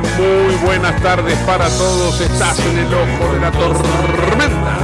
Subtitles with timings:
[0.00, 2.20] Muy buenas tardes para todos.
[2.20, 4.78] Estás en el ojo de la tormenta.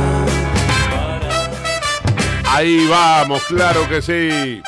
[2.50, 4.62] Ahí vamos, claro que sí.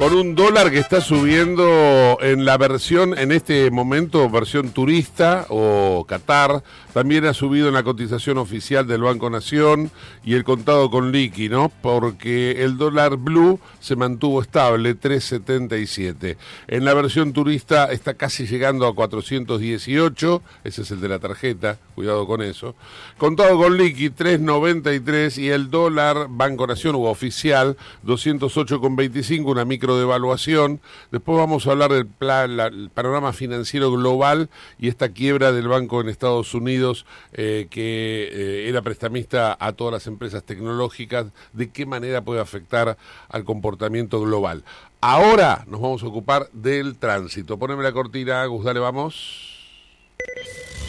[0.00, 6.06] Con un dólar que está subiendo en la versión, en este momento, versión turista o
[6.08, 6.62] Qatar,
[6.94, 9.90] también ha subido en la cotización oficial del Banco Nación
[10.24, 11.70] y el contado con liqui, ¿no?
[11.82, 16.38] Porque el dólar blue se mantuvo estable, 3.77.
[16.66, 21.76] En la versión turista está casi llegando a 418, ese es el de la tarjeta,
[21.94, 22.74] cuidado con eso.
[23.18, 30.80] Contado con liqui, 3.93 y el dólar Banco Nación u oficial, 208,25, una micro devaluación.
[31.10, 36.00] Después vamos a hablar del plan, la- panorama financiero global y esta quiebra del banco
[36.00, 41.86] en Estados Unidos eh, que eh, era prestamista a todas las empresas tecnológicas, de qué
[41.86, 42.96] manera puede afectar
[43.28, 44.64] al comportamiento global.
[45.00, 47.58] Ahora nos vamos a ocupar del tránsito.
[47.58, 49.56] Poneme la cortina, Gus, dale, vamos.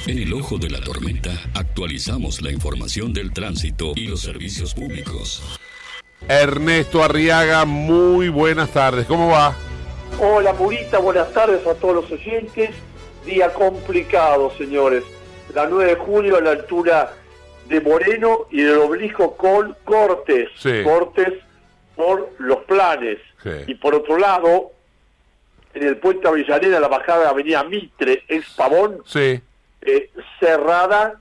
[0.07, 5.41] En el ojo de la tormenta actualizamos la información del tránsito y los servicios públicos.
[6.27, 9.05] Ernesto Arriaga, muy buenas tardes.
[9.05, 9.55] ¿Cómo va?
[10.19, 12.69] Hola Murita, buenas tardes a todos los oyentes.
[13.25, 15.03] Día complicado, señores.
[15.53, 17.13] La 9 de julio a la altura
[17.67, 20.49] de Moreno y del obelisco con cortes.
[20.57, 20.83] Sí.
[20.83, 21.33] Cortes
[21.95, 23.17] por los planes.
[23.43, 23.49] Sí.
[23.67, 24.71] Y por otro lado,
[25.73, 29.41] en el puente Avellaneda, la bajada de Avenida Mitre, ex Pavón, Sí.
[29.81, 30.09] eh,
[30.39, 31.19] cerrada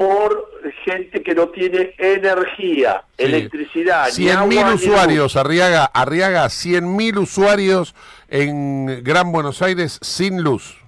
[0.00, 0.50] por
[0.86, 3.24] gente que no tiene energía, Sí.
[3.26, 4.82] electricidad, ni 100.000 agua, ni luz.
[4.86, 7.94] usuarios, Arriaga, Arriaga, 100.000 usuarios
[8.30, 10.78] en Gran Buenos Aires sin luz.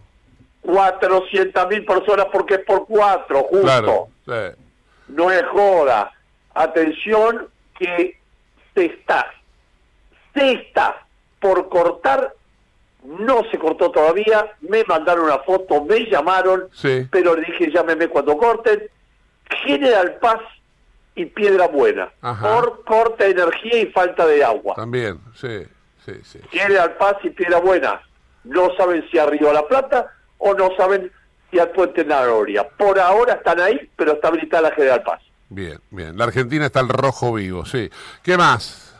[0.62, 3.60] 400 mil personas porque es por cuatro, justo.
[3.62, 4.08] Claro.
[4.24, 4.56] sí.
[5.08, 6.10] No es joda.
[6.54, 7.48] Atención
[7.78, 8.16] que
[8.74, 9.26] se está,
[10.32, 11.04] se está
[11.38, 12.32] por cortar,
[13.04, 17.06] no se cortó todavía, me mandaron una foto, me llamaron, Sí.
[17.10, 18.88] pero le dije llámeme cuando corten.
[19.64, 20.40] General Paz
[21.14, 22.60] y Piedra Buena, Ajá.
[22.60, 24.74] por corte de energía y falta de agua.
[24.74, 25.62] También, sí,
[26.04, 26.40] sí, sí.
[26.50, 28.00] General Paz y Piedra Buena
[28.44, 31.12] no saben si a Río La Plata o no saben
[31.50, 32.66] si al Puente Naroria.
[32.68, 35.20] Por ahora están ahí, pero está habilitada la General Paz.
[35.48, 36.16] Bien, bien.
[36.16, 37.90] La Argentina está al rojo vivo, sí.
[38.22, 38.94] ¿Qué más?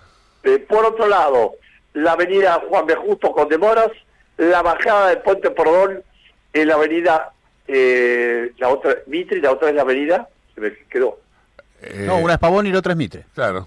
[0.45, 1.55] Eh, por otro lado,
[1.95, 2.95] la avenida Juan B.
[2.95, 3.89] Justo con demoras,
[4.37, 6.03] la bajada del Puente Pordón
[6.53, 7.33] en la avenida,
[7.67, 10.29] eh, la otra, Mitre, y la otra es la avenida,
[10.63, 11.19] me quedó.
[11.83, 13.25] Eh, No, una es Pavón y la otra es Mitre.
[13.35, 13.67] Claro.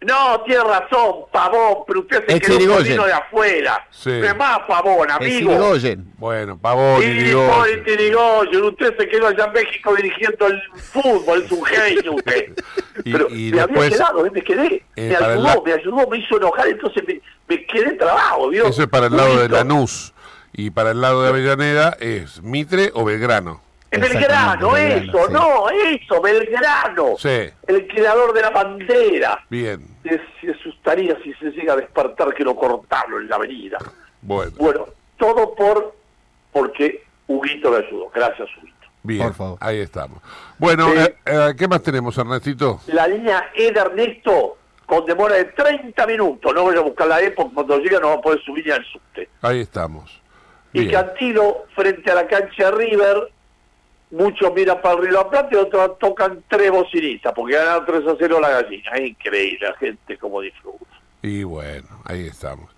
[0.00, 3.86] No, tiene razón, Pavón, pero usted se quedó de afuera.
[3.92, 4.10] Sí.
[4.10, 5.52] Es más Pavón, amigo.
[6.18, 8.64] Bueno, Pavón, Irigoyen.
[8.64, 12.52] usted se quedó allá en México dirigiendo el fútbol, es un genio usted.
[13.04, 14.30] Y- Pero y me después, había quedado, ¿eh?
[14.32, 17.92] me quedé, eh, me ayudó, la- me ayudó, me hizo enojar, entonces me, me quedé
[17.92, 18.66] trabajo, ¿vio?
[18.66, 19.48] Eso es para el lado de.
[19.48, 20.12] Lanús.
[20.52, 23.62] Y para el lado de Avellaneda es Mitre o Belgrano.
[24.00, 27.14] Belgrano, eso, no, eso, Belgrano.
[27.18, 27.50] Sí.
[27.66, 29.44] El creador de la bandera.
[29.50, 29.86] Bien.
[30.02, 33.78] Se, se asustaría si se llega a despertar que lo cortaron en la avenida.
[34.22, 34.86] Bueno, Bueno,
[35.18, 35.94] todo por
[36.52, 38.10] porque Huguito me ayudó.
[38.14, 38.76] Gracias, Huguito.
[39.02, 39.22] bien.
[39.28, 39.58] por favor.
[39.60, 40.18] Ahí estamos.
[40.58, 40.98] Bueno, Sí.
[40.98, 42.80] eh, eh, ¿qué más tenemos, Ernestito?
[42.88, 46.52] La línea E de Ernesto con demora de 30 minutos.
[46.54, 48.84] No voy a buscar la época, cuando llegue no va a poder subir ni al
[48.84, 49.28] subte.
[49.40, 50.20] Ahí estamos.
[50.74, 50.88] Y.
[50.90, 53.31] Cantilo, frente a la cancha River,
[54.12, 57.84] muchos miran para el Río de la Plata y otros tocan tres bocinitas, porque ganaron
[57.86, 58.90] 3 a 0 la gallina.
[58.94, 60.84] Es increíble la gente como disfruta.
[61.22, 62.70] Y bueno, ahí estamos.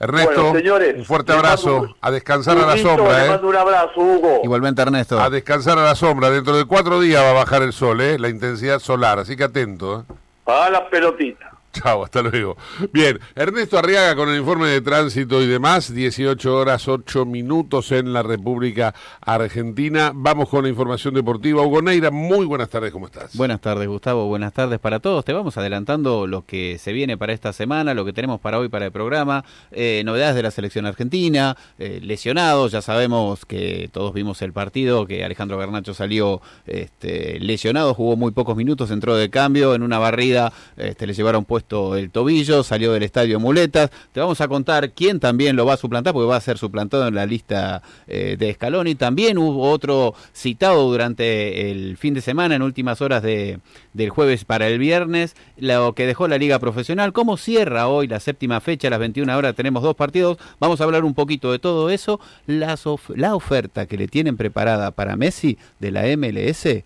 [0.00, 1.80] Ernesto, Bueno, señores, un fuerte abrazo.
[1.80, 3.28] un- a descansar a la sombra, le ¿eh?
[3.30, 4.40] mando un abrazo, Hugo.
[4.44, 5.20] Igualmente, Ernesto.
[5.20, 6.30] A descansar a la sombra.
[6.30, 8.16] Dentro de cuatro días va a bajar el sol, ¿eh?
[8.16, 9.18] La intensidad solar.
[9.18, 10.12] Así que atento, ¿eh?
[10.44, 11.50] Para las pelotitas.
[11.72, 12.56] Chao, hasta luego.
[12.92, 18.12] Bien, Ernesto Arriaga con el informe de tránsito y demás, 18 horas 8 minutos en
[18.12, 20.12] la República Argentina.
[20.14, 21.62] Vamos con la información deportiva.
[21.62, 23.36] Hugo Neira, muy buenas tardes, ¿cómo estás?
[23.36, 24.26] Buenas tardes, Gustavo.
[24.26, 25.24] Buenas tardes para todos.
[25.24, 28.68] Te vamos adelantando lo que se viene para esta semana, lo que tenemos para hoy
[28.68, 32.72] para el programa, eh, novedades de la selección argentina, eh, lesionados.
[32.72, 38.32] Ya sabemos que todos vimos el partido, que Alejandro Garnacho salió este, lesionado, jugó muy
[38.32, 41.57] pocos minutos, entró de cambio, en una barrida este, le llevaron puesto
[41.96, 43.90] el tobillo, salió del estadio muletas.
[44.12, 47.06] Te vamos a contar quién también lo va a suplantar, porque va a ser suplantado
[47.06, 48.94] en la lista eh, de Scaloni.
[48.94, 53.60] También hubo otro citado durante el fin de semana, en últimas horas de,
[53.92, 57.12] del jueves para el viernes, lo que dejó la liga profesional.
[57.12, 58.88] ¿Cómo cierra hoy la séptima fecha?
[58.88, 60.38] A las 21 horas tenemos dos partidos.
[60.60, 62.20] Vamos a hablar un poquito de todo eso.
[62.46, 66.84] La oferta que le tienen preparada para Messi de la MLS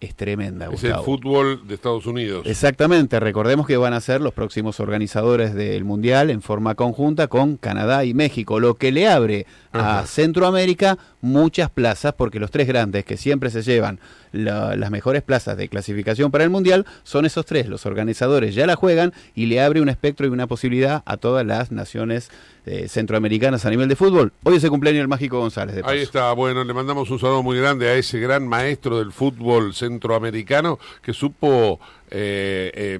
[0.00, 1.04] es tremenda, es el Gustavo.
[1.04, 2.46] fútbol de Estados Unidos.
[2.46, 7.56] Exactamente, recordemos que van a ser los próximos organizadores del Mundial en forma conjunta con
[7.56, 10.00] Canadá y México, lo que le abre Ajá.
[10.00, 13.98] a Centroamérica muchas plazas, porque los tres grandes que siempre se llevan
[14.30, 18.66] la- las mejores plazas de clasificación para el Mundial son esos tres, los organizadores ya
[18.66, 22.30] la juegan y le abre un espectro y una posibilidad a todas las naciones
[22.68, 24.32] eh, centroamericanas a nivel de fútbol.
[24.42, 25.76] Hoy es el cumpleaños del Mágico González.
[25.76, 29.10] De Ahí está, bueno, le mandamos un saludo muy grande a ese gran maestro del
[29.12, 31.80] fútbol centroamericano que supo
[32.10, 32.98] eh, eh,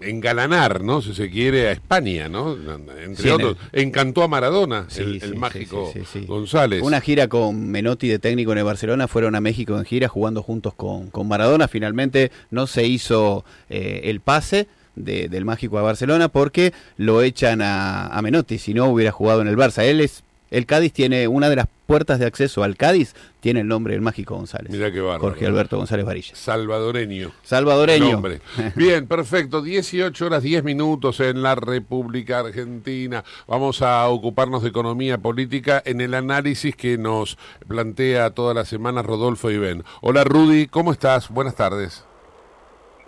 [0.00, 1.02] engalanar, ¿no?
[1.02, 2.56] Si se quiere, a España, ¿no?
[3.02, 3.56] Entre Sí, en otros.
[3.72, 5.92] Encantó a Maradona, Sí, el, sí, el sí, mágico.
[6.26, 6.82] González.
[6.82, 10.42] Una gira con Menotti de técnico en el Barcelona, fueron a México en gira jugando
[10.42, 11.66] juntos con, con Maradona.
[11.66, 14.68] Finalmente no se hizo eh, el pase
[15.04, 19.40] de- del mágico a Barcelona porque lo echan a, a Menotti, si no hubiera jugado
[19.42, 19.82] en el Barça.
[19.84, 23.68] Él es, el Cádiz tiene una de las puertas de acceso al Cádiz, tiene el
[23.68, 24.70] nombre del mágico González.
[24.70, 25.20] Mirá qué bárbaro.
[25.20, 26.34] Jorge Alberto González Varilla.
[26.34, 27.32] Salvadoreño.
[27.42, 28.22] Salvadoreño.
[28.76, 29.62] Bien, perfecto.
[29.62, 33.24] 18 horas 10 minutos en la República Argentina.
[33.46, 39.02] Vamos a ocuparnos de economía política en el análisis que nos plantea toda la semana
[39.02, 39.82] Rodolfo Iben.
[40.02, 41.28] Hola Rudy, ¿cómo estás?
[41.30, 42.04] Buenas tardes.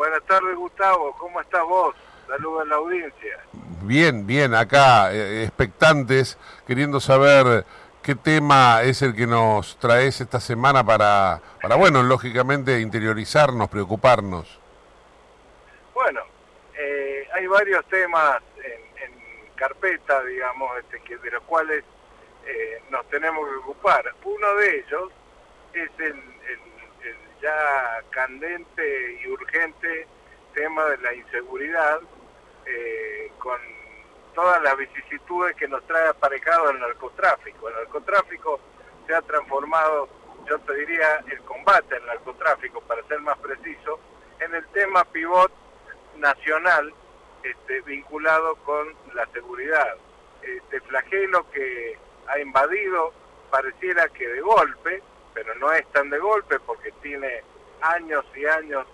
[0.01, 1.15] Buenas tardes, Gustavo.
[1.19, 1.95] ¿Cómo estás vos?
[2.27, 3.39] Saludos a la audiencia.
[3.83, 7.67] Bien, bien, acá eh, expectantes, queriendo saber
[8.03, 14.59] qué tema es el que nos traes esta semana para, para bueno, lógicamente interiorizarnos, preocuparnos.
[15.93, 16.23] Bueno,
[16.79, 21.85] eh, hay varios temas en, en carpeta, digamos, este, que, de los cuales
[22.47, 24.03] eh, nos tenemos que ocupar.
[24.25, 25.13] Uno de ellos
[25.75, 26.30] es el,
[27.41, 30.07] ya candente y urgente
[30.55, 32.01] tema de la inseguridad,
[32.67, 33.59] eh, con
[34.35, 37.69] todas las vicisitudes que nos trae aparejado el narcotráfico.
[37.69, 38.61] El narcotráfico
[39.07, 40.09] se ha transformado,
[40.49, 43.99] yo te diría, el combate al narcotráfico, para ser más preciso,
[44.41, 45.53] en el tema pivot
[46.17, 46.93] nacional
[47.43, 49.97] este, vinculado con la seguridad.
[50.43, 51.99] Este flagelo que
[52.29, 53.13] ha invadido
[53.51, 55.03] pareciera que de golpe,
[55.43, 57.43] pero no es tan de golpe porque tiene
[57.81, 58.87] años y años,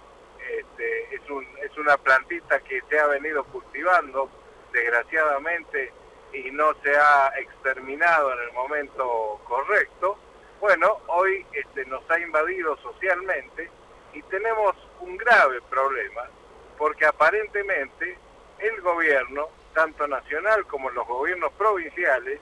[0.49, 4.31] este, es, un, es una plantita que se ha venido cultivando
[4.73, 5.93] desgraciadamente
[6.33, 10.17] y no se ha exterminado en el momento correcto.
[10.61, 13.69] Bueno, hoy este, nos ha invadido socialmente
[14.13, 16.31] y tenemos un grave problema
[16.79, 18.17] porque aparentemente
[18.61, 22.39] el gobierno, tanto nacional como los gobiernos provinciales,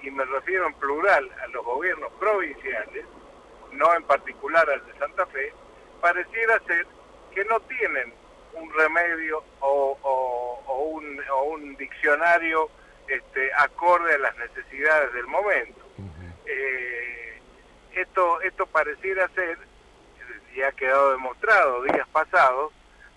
[0.00, 3.04] y me refiero en plural a los gobiernos provinciales,
[3.72, 5.52] no en particular al de Santa Fe,
[6.00, 6.86] pareciera ser
[7.34, 8.12] que no tienen
[8.54, 12.70] un remedio o, o- o un, o un diccionario
[13.06, 15.80] este, acorde a las necesidades del momento.
[16.46, 17.40] Eh,
[17.92, 19.58] esto, esto pareciera ser,
[20.54, 22.72] y ha quedado demostrado días pasados,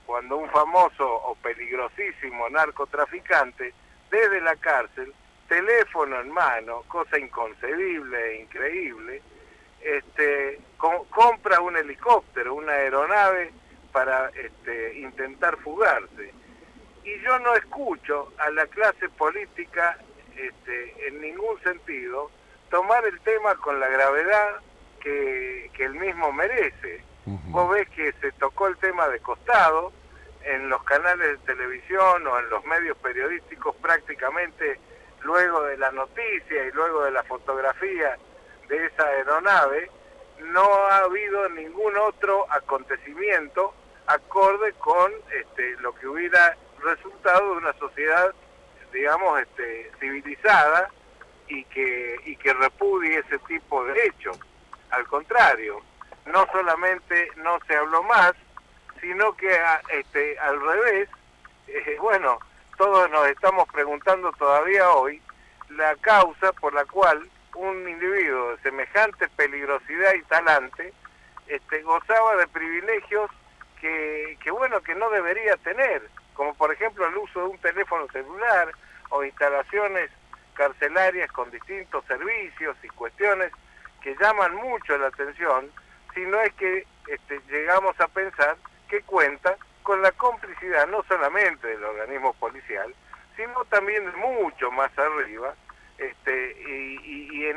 [0.05, 3.73] cuando un famoso o peligrosísimo narcotraficante,
[4.09, 5.13] desde la cárcel,
[5.47, 9.21] teléfono en mano, cosa inconcebible e increíble,
[9.83, 13.51] este, co- compra un helicóptero, una aeronave
[13.91, 16.33] para este, intentar fugarse.
[17.03, 19.97] Y yo no escucho a la clase política
[20.35, 22.29] este, en ningún sentido
[22.69, 24.61] tomar el tema con la gravedad
[25.01, 27.03] que, que el mismo merece.
[27.51, 29.91] Vos ves que se tocó el tema de costado,
[30.43, 34.79] en los canales de televisión o en los medios periodísticos prácticamente
[35.21, 38.17] luego de la noticia y luego de la fotografía
[38.71, 39.91] de esa aeronave,
[40.39, 43.73] no ha habido ningún otro acontecimiento
[44.07, 48.33] acorde con este, lo que hubiera resultado de una sociedad,
[48.93, 50.89] digamos, este, civilizada
[51.47, 54.39] y que, y que repudie ese tipo de hechos.
[54.89, 55.81] Al contrario,
[56.25, 58.33] no solamente no se habló más,
[59.01, 59.59] sino que
[59.89, 61.09] este, al revés,
[61.67, 62.39] eh, bueno,
[62.77, 65.21] todos nos estamos preguntando todavía hoy
[65.69, 70.93] la causa por la cual un individuo de semejante peligrosidad y talante
[71.47, 73.29] este, gozaba de privilegios
[73.79, 76.03] que, que, bueno, que no debería tener,
[76.33, 78.71] como por ejemplo el uso de un teléfono celular
[79.09, 80.09] o instalaciones
[80.53, 83.51] carcelarias con distintos servicios y cuestiones
[84.01, 85.71] que llaman mucho la atención,
[86.13, 88.57] si no es que este, llegamos a pensar
[88.89, 92.93] que cuenta con la complicidad no solamente del organismo policial,
[93.35, 95.55] sino también mucho más arriba,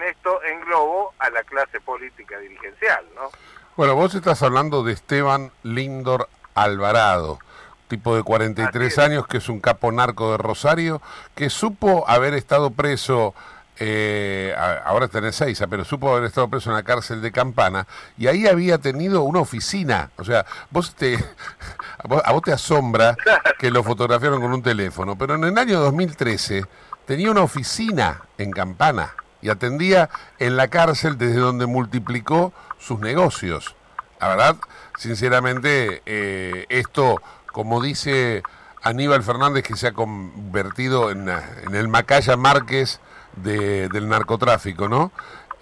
[0.09, 3.31] esto englobo a la clase política dirigencial, ¿no?
[3.77, 7.41] Bueno, vos estás hablando de Esteban Lindor Alvarado,
[7.89, 11.03] tipo de 43 años, que es un capo narco de Rosario,
[11.35, 13.35] que supo haber estado preso
[13.77, 17.89] eh, ahora está en Ezeiza, pero supo haber estado preso en la cárcel de Campana
[18.17, 20.11] y ahí había tenido una oficina.
[20.17, 21.19] O sea, vos te,
[21.99, 23.17] a vos te asombra
[23.59, 26.65] que lo fotografiaron con un teléfono, pero en el año 2013
[27.07, 30.09] tenía una oficina en Campana y atendía
[30.39, 33.77] en la cárcel desde donde multiplicó sus negocios.
[34.19, 34.57] La verdad,
[34.97, 37.21] sinceramente, eh, esto,
[37.53, 38.43] como dice
[38.83, 43.01] Aníbal Fernández, que se ha convertido en, en el Macaya Márquez
[43.37, 45.13] de, del narcotráfico, ¿no?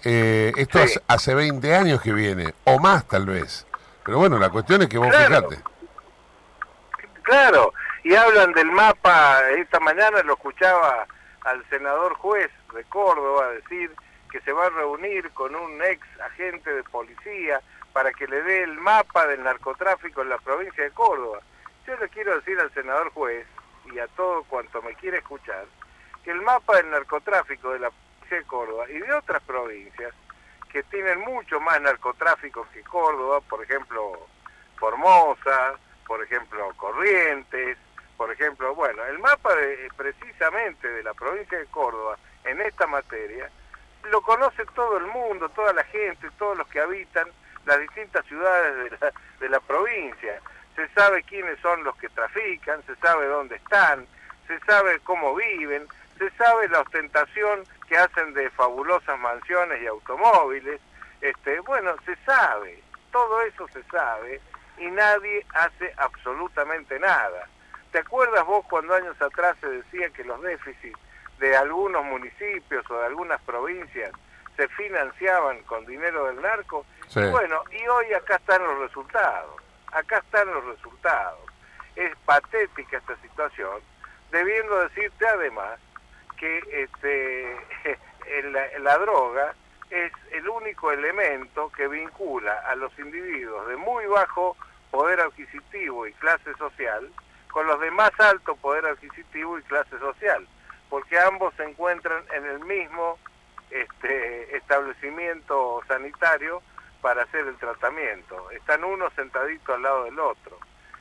[0.05, 3.67] Eh, esto hace, 20 años que viene, o más tal vez.
[4.05, 5.49] Pero bueno, la cuestión es que vos claro.
[5.49, 5.63] fijate.
[7.23, 7.73] Claro,
[8.05, 11.05] y hablan del mapa, esta mañana lo escuchaba
[11.43, 13.91] al senador juez de Córdoba decir
[14.31, 17.61] que se va a reunir con un ex agente de policía
[17.93, 21.39] para que le dé el mapa del narcotráfico en la provincia de Córdoba.
[21.85, 23.45] Yo le quiero decir al senador juez
[23.93, 25.65] y a todo cuanto me quiere escuchar,
[26.23, 30.13] que el mapa del narcotráfico de la provincia de Córdoba y de otras provincias
[30.71, 34.27] que tienen mucho más narcotráfico que Córdoba, por ejemplo,
[34.77, 35.75] Formosa,
[36.07, 37.77] por ejemplo, Corrientes,
[38.17, 43.49] por ejemplo, bueno, el mapa de, precisamente de la provincia de Córdoba en esta materia
[44.09, 47.27] lo conoce todo el mundo, toda la gente, todos los que habitan
[47.65, 50.39] las distintas ciudades de la, de la provincia.
[50.75, 54.05] Se sabe quiénes son los que trafican, se sabe dónde están,
[54.47, 60.81] se sabe cómo viven, se sabe la ostentación que hacen de fabulosas mansiones y automóviles,
[61.21, 64.41] este, bueno, se sabe, todo eso se sabe
[64.77, 67.47] y nadie hace absolutamente nada.
[67.91, 70.99] ¿Te acuerdas vos cuando años atrás se decía que los déficits
[71.39, 74.11] de algunos municipios o de algunas provincias
[74.55, 76.85] se financiaban con dinero del narco?
[77.07, 77.21] Sí.
[77.31, 79.61] Bueno, y hoy acá están los resultados,
[79.91, 81.39] acá están los resultados.
[81.95, 83.81] Es patética esta situación,
[84.31, 85.79] debiendo decirte además
[86.37, 87.57] que este,
[88.51, 89.53] la, la droga
[89.89, 94.57] es el único elemento que vincula a los individuos de muy bajo
[94.89, 97.11] poder adquisitivo y clase social
[97.53, 100.45] con los de más alto poder adquisitivo y clase social,
[100.93, 103.17] porque ambos se encuentran en el mismo
[103.71, 106.61] este, establecimiento sanitario
[107.01, 108.51] para hacer el tratamiento.
[108.51, 110.55] Están uno sentadito al lado del otro.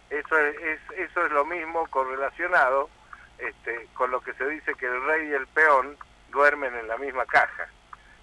[0.08, 2.88] Eso es, es eso es lo mismo correlacionado
[3.36, 5.98] este, con lo que se dice que el rey y el peón
[6.30, 7.68] duermen en la misma caja.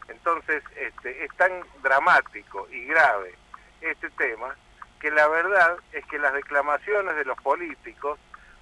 [0.07, 1.51] Entonces, este, es tan
[1.83, 3.35] dramático y grave
[3.81, 4.55] este tema
[4.99, 8.17] que la verdad es que las declamaciones de los políticos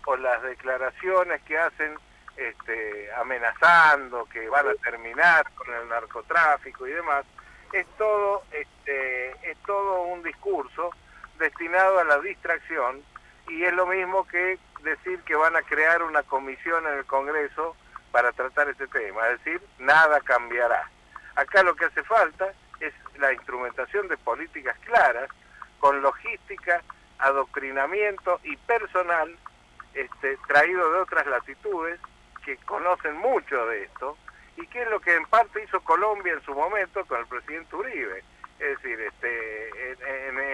[0.06, 1.98] o las declaraciones que hacen
[2.38, 7.26] este, amenazando que van a terminar con el narcotráfico y demás,
[7.74, 10.92] es todo, este, es todo un discurso
[11.40, 13.04] destinado a la distracción
[13.48, 17.76] y es lo mismo que decir que van a crear una comisión en el Congreso
[18.12, 20.90] para tratar este tema, es decir, nada cambiará.
[21.36, 25.30] Acá lo que hace falta es la instrumentación de políticas claras,
[25.80, 26.82] con logística,
[27.20, 29.36] adoctrinamiento y personal
[29.94, 32.00] este, traído de otras latitudes
[32.48, 34.18] que conocen mucho de esto
[34.56, 37.76] y que es lo que en parte hizo Colombia en su momento con el presidente
[37.76, 38.24] Uribe.
[38.58, 39.92] Es decir, este,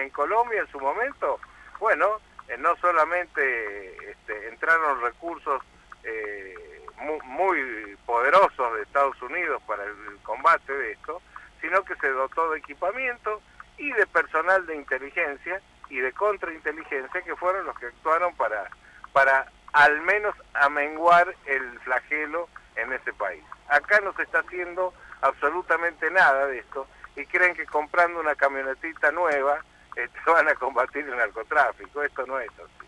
[0.02, 1.38] en, Colombia en su momento,
[1.78, 5.62] bueno, eh, no solamente este, entraron recursos
[6.02, 11.22] eh, muy, muy, poderosos de Estados Unidos para el, el, combate de esto,
[11.60, 13.40] sino que se dotó de equipamiento
[13.78, 18.68] y de personal de inteligencia y de contrainteligencia que fueron los que actuaron para,
[19.12, 23.42] para al menos amenguar el flagelo en ese país.
[23.68, 29.10] Acá no se está haciendo absolutamente nada de esto y creen que comprando una camionetita
[29.12, 29.58] nueva
[29.96, 32.02] este, van a combatir el narcotráfico.
[32.02, 32.86] Esto no es así.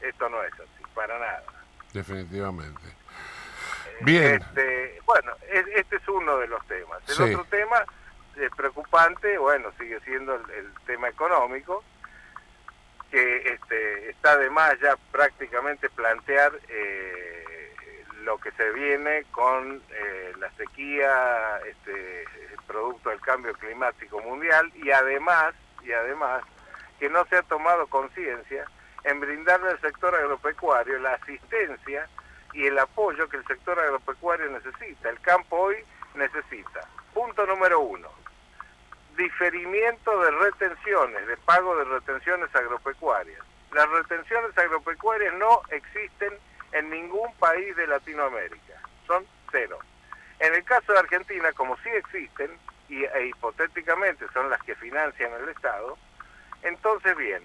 [0.00, 1.42] Esto no es así, para nada.
[1.92, 2.82] Definitivamente.
[4.00, 4.40] Bien.
[4.40, 6.98] Este, bueno, es- este es uno de los temas.
[7.08, 7.22] El Sí.
[7.34, 7.84] otro tema
[8.36, 11.82] eh, preocupante, bueno, sigue siendo el, el tema económico,
[13.10, 17.74] que este, está de más ya prácticamente plantear eh,
[18.22, 22.24] lo que se viene con eh, la sequía, este,
[22.66, 26.44] producto del cambio climático mundial y además, y además
[27.00, 28.66] que no se ha tomado conciencia
[29.04, 32.08] en brindarle al sector agropecuario la asistencia
[32.52, 35.08] y el apoyo que el sector agropecuario necesita.
[35.08, 35.76] El campo hoy
[36.14, 36.86] necesita.
[37.14, 38.08] Punto número uno,
[39.18, 43.40] diferimiento de retenciones, de pago de retenciones agropecuarias.
[43.72, 46.32] Las retenciones agropecuarias no existen
[46.72, 49.78] en ningún país de Latinoamérica, son cero.
[50.38, 52.50] En el caso de Argentina, como sí existen,
[52.88, 55.98] y, e hipotéticamente son las que financian el Estado,
[56.62, 57.42] entonces bien,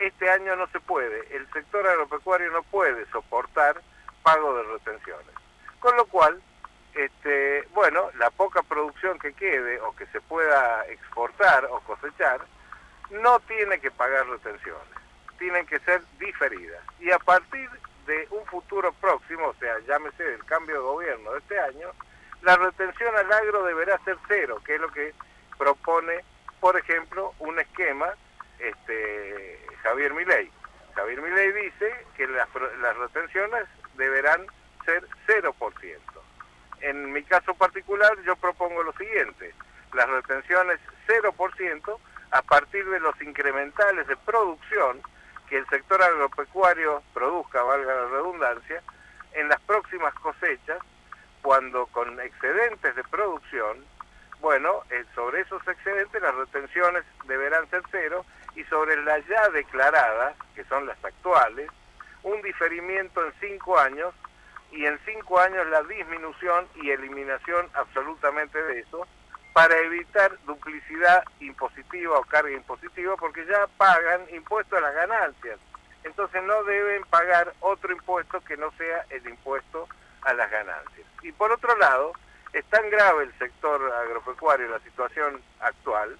[0.00, 3.80] este año no se puede, el sector agropecuario no puede soportar
[4.22, 5.34] pago de retenciones.
[5.78, 6.42] Con lo cual,
[6.98, 12.40] este, bueno, la poca producción que quede o que se pueda exportar o cosechar,
[13.10, 14.82] no tiene que pagar retenciones,
[15.38, 16.82] tienen que ser diferidas.
[16.98, 17.70] Y a partir
[18.06, 21.92] de un futuro próximo, o sea, llámese del cambio de gobierno de este año,
[22.42, 25.14] la retención al agro deberá ser cero, que es lo que
[25.56, 26.24] propone,
[26.58, 28.08] por ejemplo, un esquema
[28.58, 30.50] este, Javier Milei.
[30.96, 32.48] Javier Milei dice que las,
[32.80, 34.46] las retenciones deberán
[34.84, 36.17] ser 0%.
[36.80, 39.54] En mi caso particular yo propongo lo siguiente,
[39.92, 41.98] las retenciones 0%
[42.30, 45.00] a partir de los incrementales de producción
[45.48, 48.82] que el sector agropecuario produzca, valga la redundancia,
[49.32, 50.78] en las próximas cosechas,
[51.42, 53.84] cuando con excedentes de producción,
[54.40, 60.36] bueno, eh, sobre esos excedentes las retenciones deberán ser cero y sobre las ya declaradas,
[60.54, 61.70] que son las actuales,
[62.22, 64.14] un diferimiento en cinco años
[64.72, 69.06] y en cinco años la disminución y eliminación absolutamente de eso
[69.52, 75.58] para evitar duplicidad impositiva o carga impositiva porque ya pagan impuesto a las ganancias.
[76.04, 79.88] Entonces no deben pagar otro impuesto que no sea el impuesto
[80.22, 81.06] a las ganancias.
[81.22, 82.12] Y por otro lado,
[82.52, 86.18] es tan grave el sector agropecuario, la situación actual,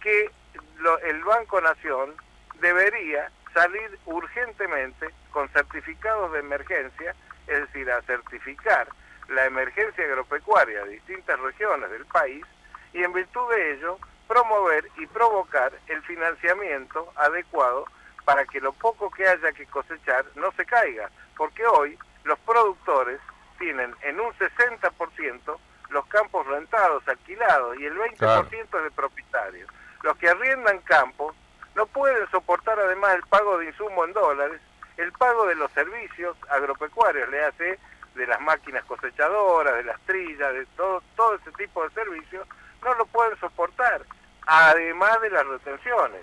[0.00, 0.30] que
[0.78, 2.14] lo- el Banco Nación
[2.60, 7.14] debería salir urgentemente con certificados de emergencia,
[7.48, 8.88] es decir, a certificar
[9.28, 12.44] la emergencia agropecuaria de distintas regiones del país
[12.92, 17.86] y en virtud de ello promover y provocar el financiamiento adecuado
[18.24, 23.20] para que lo poco que haya que cosechar no se caiga, porque hoy los productores
[23.58, 25.58] tienen en un 60%
[25.90, 29.70] los campos rentados, alquilados, y el 20% es de propietarios.
[30.02, 31.34] Los que arriendan campos
[31.74, 34.60] no pueden soportar además el pago de insumo en dólares,
[34.98, 37.78] el pago de los servicios agropecuarios, le hace
[38.14, 42.46] de las máquinas cosechadoras, de las trillas, de todo, todo ese tipo de servicios,
[42.82, 44.02] no lo pueden soportar,
[44.46, 46.22] además de las retenciones.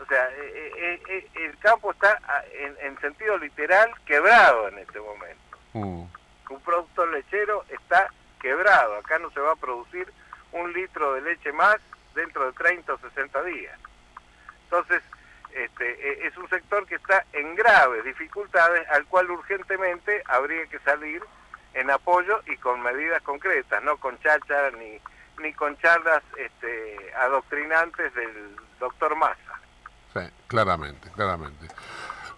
[0.00, 4.78] O sea, eh, eh, eh, el campo está ah, en, en sentido literal quebrado en
[4.78, 5.58] este momento.
[5.72, 6.06] Mm.
[6.50, 8.08] Un productor lechero está
[8.40, 8.96] quebrado.
[8.96, 10.12] Acá no se va a producir
[10.52, 11.76] un litro de leche más
[12.14, 13.78] dentro de 30 o 60 días.
[14.64, 15.02] Entonces,
[15.56, 20.78] este, eh, es un sector que está en graves dificultades, al cual urgentemente habría que
[20.80, 21.22] salir
[21.72, 25.00] en apoyo y con medidas concretas, no con chácharas ni,
[25.42, 29.60] ni con charlas este, adoctrinantes del doctor Massa.
[30.12, 31.68] Sí, claramente, claramente.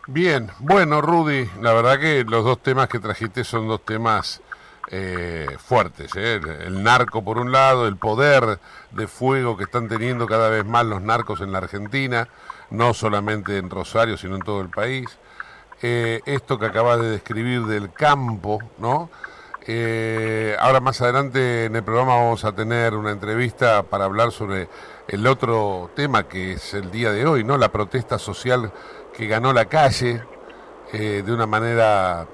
[0.06, 4.40] Bien, bueno, Rudy, la verdad que los dos temas que trajiste son dos temas
[4.90, 6.12] eh, fuertes.
[6.16, 6.40] ¿eh?
[6.66, 8.58] El narco por un lado, el poder
[8.92, 12.28] de fuego que están teniendo cada vez más los narcos en la Argentina,
[12.70, 15.06] no solamente en Rosario, sino en todo el país.
[15.80, 19.10] Eh, esto que acabas de describir del campo, ¿no?
[19.70, 24.66] Eh, ahora más adelante en el programa vamos a tener una entrevista para hablar sobre
[25.06, 27.58] el otro tema que es el día de hoy, ¿no?
[27.58, 28.72] La protesta social
[29.14, 30.22] que ganó la calle
[30.92, 32.26] eh, de una manera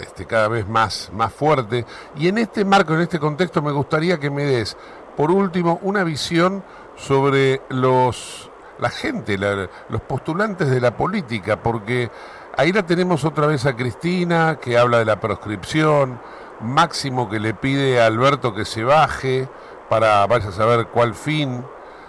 [0.00, 1.84] este, cada vez más, más fuerte.
[2.16, 4.76] Y en este marco, en este contexto, me gustaría que me des,
[5.16, 6.64] por último, una visión
[6.96, 8.49] sobre los
[8.80, 12.10] la gente, la- los postulantes de la política, porque
[12.56, 16.18] ahí la tenemos otra vez a Cristina, que habla de la proscripción,
[16.62, 19.48] Máximo que le pide a Alberto que se baje
[19.88, 21.64] para vaya a saber cuál fin.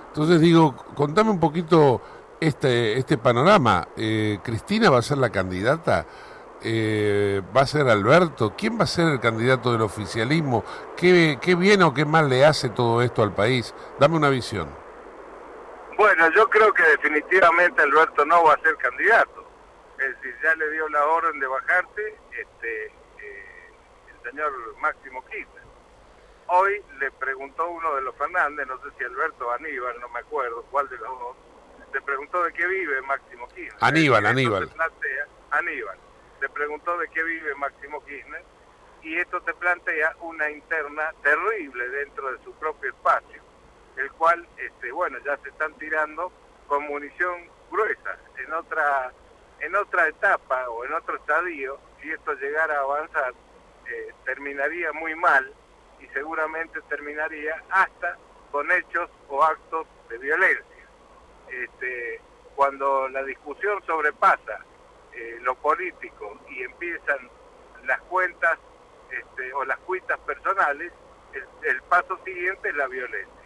[0.07, 2.01] Entonces digo, contame un poquito
[2.41, 3.87] este, este panorama.
[3.95, 6.05] Eh, ¿Cristina va a ser la candidata?
[6.63, 8.53] Eh, ¿Va a ser Alberto?
[8.57, 10.65] ¿Quién va a ser el candidato del oficialismo?
[10.97, 13.73] ¿Qué, ¿Qué bien o qué mal le hace todo esto al país?
[14.01, 14.80] Dame una visión.
[16.01, 19.47] Bueno, yo creo que definitivamente Alberto no va a ser candidato.
[19.99, 23.69] Es decir, ya le dio la orden de bajarse este, eh,
[24.09, 25.61] el señor Máximo Kirchner.
[26.47, 30.21] Hoy le preguntó uno de los Fernández, no sé si Alberto o Aníbal, no me
[30.21, 31.37] acuerdo cuál de los dos,
[31.93, 33.77] le preguntó de qué vive Máximo Kirchner.
[33.79, 34.69] Aníbal, Aníbal.
[34.69, 35.99] te plantea- Aníbal.
[36.41, 38.43] Le preguntó de qué vive Máximo Kirchner
[39.03, 43.39] y esto te plantea una interna terrible dentro de su propio espacio,
[43.97, 46.31] el cual, este, bueno, ya se están tirando
[46.67, 48.17] con munición gruesa.
[48.37, 49.11] En otra,
[49.59, 53.33] en otra etapa o en otro estadio, si esto llegara a avanzar,
[53.87, 55.51] eh, terminaría muy mal
[55.99, 58.17] y seguramente terminaría hasta
[58.51, 60.65] con hechos o actos de violencia.
[61.49, 62.21] Este,
[62.55, 64.59] cuando la discusión sobrepasa
[65.13, 67.29] eh, lo político y empiezan
[67.85, 68.57] las cuentas
[69.09, 70.91] este, o las cuitas personales,
[71.33, 73.40] el, el paso siguiente es la violencia.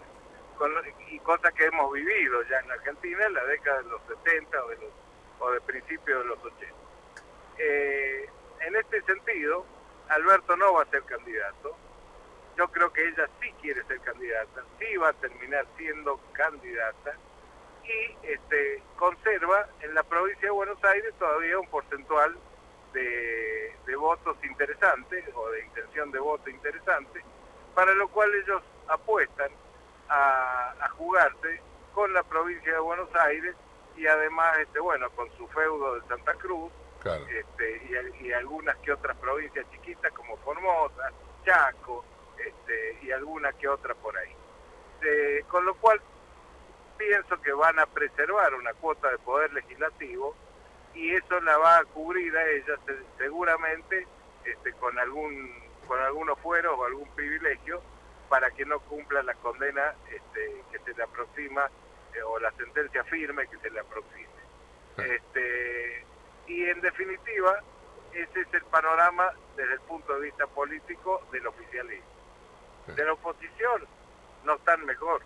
[1.10, 4.68] Y cosa que hemos vivido ya en Argentina en la década de los 70 o
[4.70, 4.89] de,
[5.39, 6.65] o de principios de los 80.
[7.58, 8.30] Eh,
[8.62, 9.65] en este sentido,
[10.10, 11.76] Alberto no va a ser candidato.
[12.58, 17.15] Yo creo que ella sí quiere ser candidata, sí va a terminar siendo candidata
[17.84, 22.36] y este, conserva en la provincia de Buenos Aires todavía un porcentual
[22.94, 27.22] de, de votos interesantes o de intención de voto interesante,
[27.76, 29.52] para lo cual ellos apuestan
[30.10, 31.62] a, a jugarse
[31.94, 33.56] con la provincia de Buenos Aires
[33.96, 37.24] y además, este, bueno, con su feudo de Santa Cruz Claro.
[37.28, 41.12] este, y, al- y algunas que otras provincias chiquitas como Formosa,
[41.46, 42.04] Chaco
[42.44, 44.36] este, y alguna que otra por ahí.
[45.02, 46.02] Eh, con lo cual
[46.98, 50.36] pienso que van a preservar una cuota de poder legislativo
[50.94, 54.08] y eso la va a cubrir a ella se- seguramente
[54.46, 57.82] este, con algún con algunos fueros o algún privilegio
[58.30, 61.70] para que no cumpla la condena este, que se le aproxima
[62.14, 64.26] eh, o la sentencia firme que se le aproxime.
[64.98, 66.06] Este,
[66.48, 67.62] y en definitiva,
[68.14, 72.06] ese es el panorama desde el punto de vista político del oficialismo.
[72.88, 73.84] De la oposición
[74.44, 75.22] no están mejor.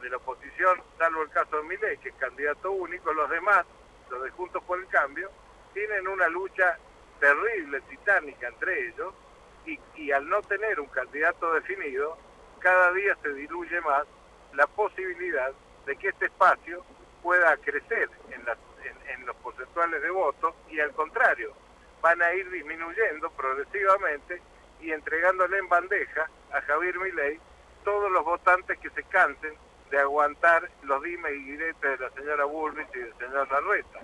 [0.00, 3.64] De la oposición, salvo el caso de Milei, que es candidato único, los demás,
[4.10, 5.30] los de Juntos por el Cambio,
[5.72, 6.78] tienen una lucha
[7.18, 9.14] terrible, titánica entre ellos,
[9.66, 12.16] y, al no tener un candidato definido,
[12.58, 14.04] cada día se diluye más
[14.54, 15.52] la posibilidad
[15.86, 16.84] de que este espacio
[17.22, 21.52] pueda crecer en, los porcentuales de votos y al contrario,
[22.00, 24.42] van a ir disminuyendo progresivamente
[24.80, 27.38] y entregándole en bandeja a Javier Milei
[27.84, 29.54] todos los votantes que se cansen
[29.90, 34.00] de aguantar los dime y diretes de la señora Bullrich y del señor Larreta,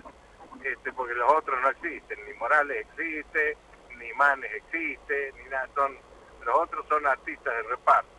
[0.63, 3.57] este, porque los otros no existen, ni Morales existe,
[3.99, 5.97] ni Manes existe, ni nada, son,
[6.45, 8.09] los otros son artistas de reparto.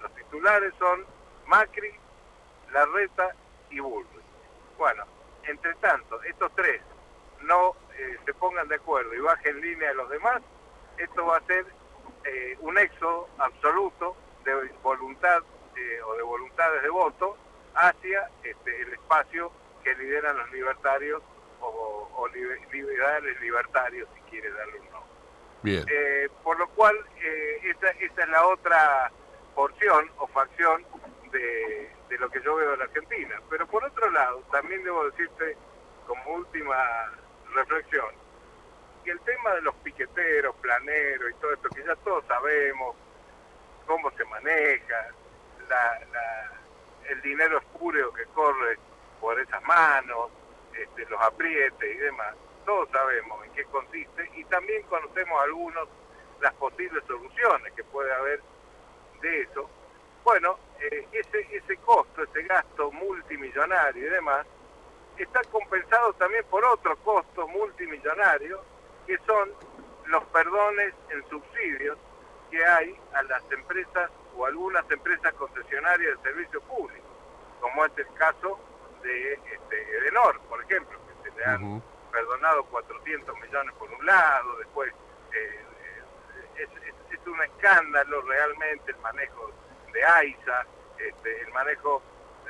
[0.00, 1.04] Los titulares son
[1.46, 1.92] Macri,
[2.72, 3.34] Larreta
[3.70, 4.24] y Bullrich.
[4.76, 5.04] Bueno,
[5.44, 6.80] entre tanto, estos tres
[7.42, 10.42] no eh, se pongan de acuerdo y bajen línea de los demás,
[10.96, 11.64] esto va a ser
[12.24, 15.42] eh, un éxodo absoluto de voluntad
[15.76, 17.36] eh, o de voluntades de voto
[17.74, 19.52] hacia este, el espacio
[19.84, 21.22] que lideran los libertarios
[21.60, 25.07] o, o libe- liberales libertarios, si quiere darle un nombre.
[25.64, 29.10] Eh, por lo cual, eh, esa, es la otra
[29.54, 30.84] porción o facción
[31.32, 33.40] de, de lo que yo veo en la Argentina.
[33.50, 35.56] Pero por otro lado, también debo decirte,
[36.06, 36.76] como última
[37.54, 38.06] reflexión,
[39.04, 42.96] que el tema de los piqueteros, planeros y todo esto, que ya todos sabemos
[43.86, 45.08] cómo se maneja,
[47.08, 48.78] el dinero espúreo que corre
[49.20, 50.30] por esas manos,
[50.74, 52.34] este, los aprietes y demás,
[52.68, 55.88] todos sabemos en qué consiste y también conocemos algunos
[56.42, 58.42] las posibles soluciones que puede haber
[59.22, 59.70] de eso.
[60.22, 64.46] Bueno, eh, ese, ese costo, ese gasto multimillonario y demás,
[65.16, 68.60] está compensado también por otro costo multimillonario,
[69.06, 69.50] que son
[70.04, 71.96] los perdones en subsidios
[72.50, 77.06] que hay a las empresas o algunas empresas concesionarias de servicio público,
[77.62, 78.60] como es el caso
[79.02, 81.82] de este, Edenor, por ejemplo, que se le han.
[82.10, 84.92] Perdonado 400 millones por un lado, después
[85.32, 85.64] eh,
[86.56, 86.68] eh,
[87.10, 89.50] es, un escándalo realmente el manejo
[89.92, 90.66] de AISA,
[90.98, 92.02] este, el manejo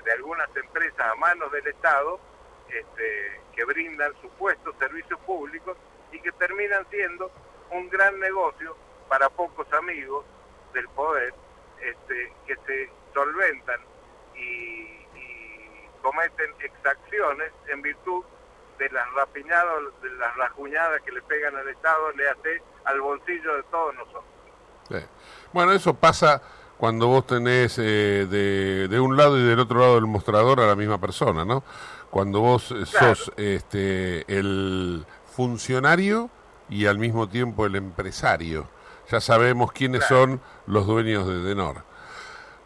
[0.05, 2.21] de algunas empresas a manos del Estado
[2.69, 5.77] este, que brindan supuestos servicios públicos
[6.13, 7.31] y que terminan siendo
[7.71, 8.77] un gran negocio
[9.09, 10.25] para pocos amigos
[10.73, 11.35] del poder
[11.81, 13.81] este, que se solventan
[14.37, 14.99] y
[16.03, 18.25] cometen exacciones en virtud
[18.79, 23.57] de las rapiñadas, de las rajuñadas que le pegan al Estado, le hace al bolsillo
[23.57, 24.25] de todos nosotros.
[24.89, 24.97] Sí.
[25.53, 26.41] Bueno, eso pasa
[26.77, 30.67] cuando vos tenés eh, de, de un lado y del otro lado del mostrador a
[30.67, 31.65] la misma persona, ¿no?
[32.11, 33.15] Cuando vos eh, Claro.
[33.15, 36.31] sos este, el funcionario
[36.69, 38.69] y al mismo tiempo el empresario.
[39.11, 40.25] Ya sabemos quiénes Claro.
[40.25, 41.83] son los dueños de Denor.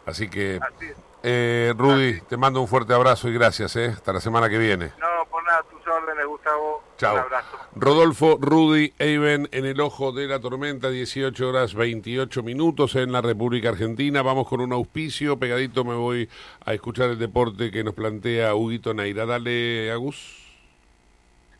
[0.05, 0.91] Así que, Así
[1.23, 3.93] eh, Rudy, te mando un fuerte abrazo y gracias, ¿eh?
[3.95, 4.91] Hasta la semana que viene.
[4.99, 6.83] No, por nada, tus órdenes, Gustavo.
[6.97, 7.13] Chao.
[7.13, 7.57] Un abrazo.
[7.75, 13.21] Rodolfo Rudy Eiben en el ojo de la tormenta, 18 horas 28 minutos en la
[13.21, 14.21] República Argentina.
[14.21, 15.37] Vamos con un auspicio.
[15.37, 16.29] Pegadito me voy
[16.65, 19.25] a escuchar el deporte que nos plantea Huguito Neira.
[19.25, 20.43] Dale, Agus.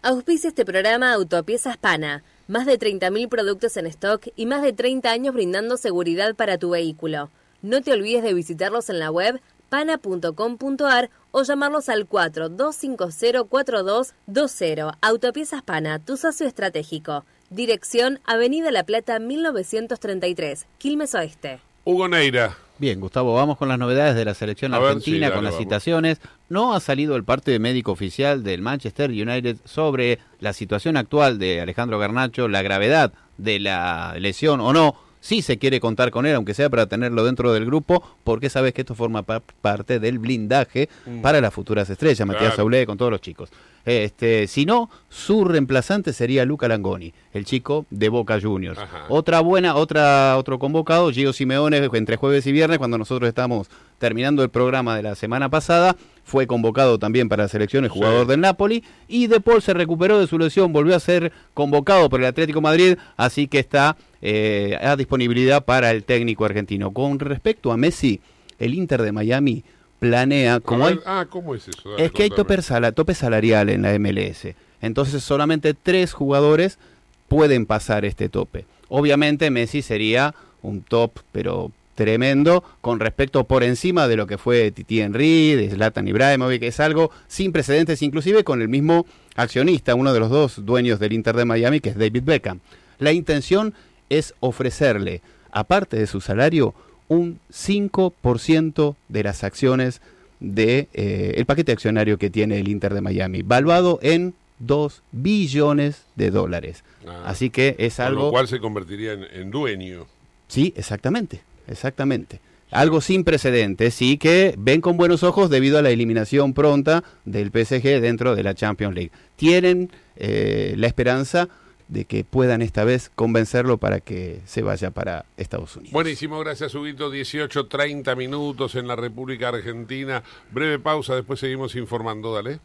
[0.01, 2.23] Auspicia este programa Autopiezas Pana.
[2.47, 6.71] Más de 30.000 productos en stock y más de 30 años brindando seguridad para tu
[6.71, 7.29] vehículo.
[7.61, 14.95] No te olvides de visitarlos en la web pana.com.ar o llamarlos al 42504220.
[15.01, 17.25] Autopiezas Pana, tu socio estratégico.
[17.49, 21.59] Dirección Avenida La Plata 1933, Quilmes Oeste.
[21.83, 22.55] Hugo Neira.
[22.79, 25.43] Bien, Gustavo, vamos con las novedades de la selección A ver, argentina, sí, dale, con
[25.43, 25.65] las vamos.
[25.65, 26.19] citaciones.
[26.49, 31.61] No ha salido el parte médico oficial del Manchester United sobre la situación actual de
[31.61, 34.95] Alejandro Garnacho, la gravedad de la lesión o no.
[35.25, 38.73] Sí se quiere contar con él, aunque sea para tenerlo dentro del grupo, porque sabes
[38.73, 40.89] que esto forma pa- parte del blindaje
[41.21, 42.55] para las futuras estrellas, Matías Mm.
[42.57, 43.49] Saulé con todos los chicos.
[43.85, 48.79] Este, si no, su reemplazante sería Luca Langoni, el chico de Boca Juniors.
[48.79, 49.05] Ajá.
[49.07, 54.43] Otra buena, otra otro convocado, Gio Simeone, entre jueves y viernes, cuando nosotros estamos terminando
[54.43, 57.97] el programa de la semana pasada, fue convocado también para la selección, el Sí.
[57.97, 62.09] jugador del Napoli, y De Paul se recuperó de su lesión, volvió a ser convocado
[62.09, 66.91] por el Atlético Madrid, así que está eh, a disponibilidad para el técnico argentino.
[66.91, 68.21] Con respecto a Messi,
[68.57, 69.65] el Inter de Miami
[69.99, 71.91] planea, como A hay ver, ah, ¿cómo es eso?
[71.91, 72.57] Dale, es que hay tope,
[72.95, 74.55] tope salarial en la MLS.
[74.81, 76.79] Entonces solamente tres jugadores
[77.27, 78.65] pueden pasar este tope.
[78.87, 84.71] Obviamente Messi sería un top, pero tremendo, con respecto por encima de lo que fue
[84.71, 89.05] Titi Henry, de Zlatan Ibrahimovic, que es algo sin precedentes, inclusive con el mismo
[89.35, 92.61] accionista, uno de los dos dueños del Inter de Miami, que es David Beckham.
[92.99, 93.73] La intención
[94.09, 96.73] es ofrecerle, aparte de su salario,
[97.07, 100.01] un 5% de las acciones
[100.39, 106.03] de eh, el paquete accionario que tiene el Inter de Miami, valuado en 2 billones
[106.15, 106.83] de dólares.
[107.07, 107.23] Ah.
[107.25, 108.23] Así que es Con algo...
[108.25, 110.05] lo cual se convertiría en, en dueño.
[110.47, 112.39] Sí, exactamente, exactamente.
[112.71, 117.51] Algo sin precedentes, sí que ven con buenos ojos debido a la eliminación pronta del
[117.51, 119.11] PSG dentro de la Champions League.
[119.35, 121.49] Tienen eh, la esperanza
[121.87, 125.93] de que puedan esta vez convencerlo para que se vaya para Estados Unidos.
[125.93, 127.09] Buenísimo, gracias Huguito.
[127.09, 130.23] 18, 30 minutos en la República Argentina.
[130.51, 132.59] Breve pausa, después seguimos informando, dale.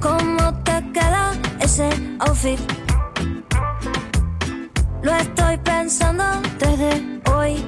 [0.00, 2.89] ¿Cómo te queda ese outfit?
[5.02, 6.24] Lo estoy pensando
[6.58, 7.64] desde hoy.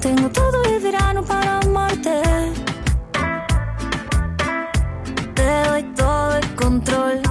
[0.00, 2.22] Tengo todo el verano para amarte.
[5.34, 7.27] Te doy todo el control.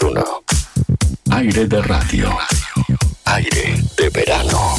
[0.00, 0.42] 931.
[1.30, 2.28] Aire de radio.
[3.26, 4.74] Aire de verano.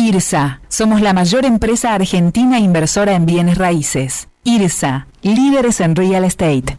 [0.00, 0.60] IRSA.
[0.68, 4.28] Somos la mayor empresa argentina inversora en bienes raíces.
[4.44, 5.08] IRSA.
[5.22, 6.78] Líderes en real estate.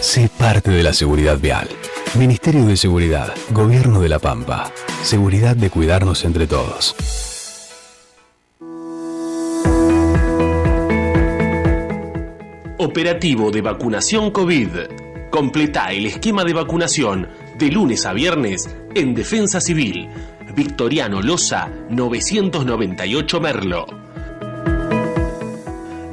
[0.00, 1.68] Sé parte de la seguridad vial.
[2.16, 4.70] Ministerio de Seguridad, Gobierno de la Pampa.
[5.02, 6.94] Seguridad de cuidarnos entre todos.
[12.78, 14.68] Operativo de vacunación COVID.
[15.30, 20.08] Completa el esquema de vacunación de lunes a viernes en Defensa Civil.
[20.54, 23.86] Victoriano Loza, 998 Merlo.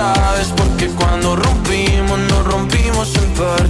[0.00, 0.48] Sabes.
[0.56, 3.62] Porque cuando rompimos, nos rompimos en par.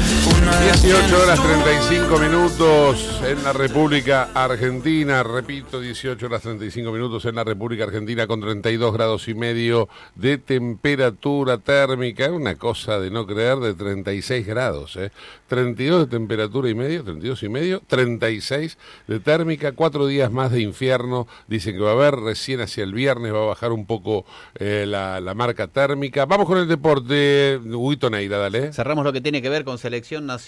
[0.51, 7.25] Una vez 18 horas 35 minutos en la República Argentina, repito, 18 horas 35 minutos
[7.25, 13.13] en la República Argentina con 32 grados y medio de temperatura térmica, una cosa de
[13.13, 15.13] no creer, de 36 grados, ¿eh?
[15.47, 20.63] 32 de temperatura y medio, 32 y medio, 36 de térmica, cuatro días más de
[20.63, 24.25] infierno, dicen que va a haber, recién hacia el viernes va a bajar un poco
[24.57, 26.27] eh, la, la marca térmica.
[26.27, 28.73] Vamos con el deporte, Huito Neira, dale.
[28.73, 30.40] Cerramos lo que tiene que ver con selección nacional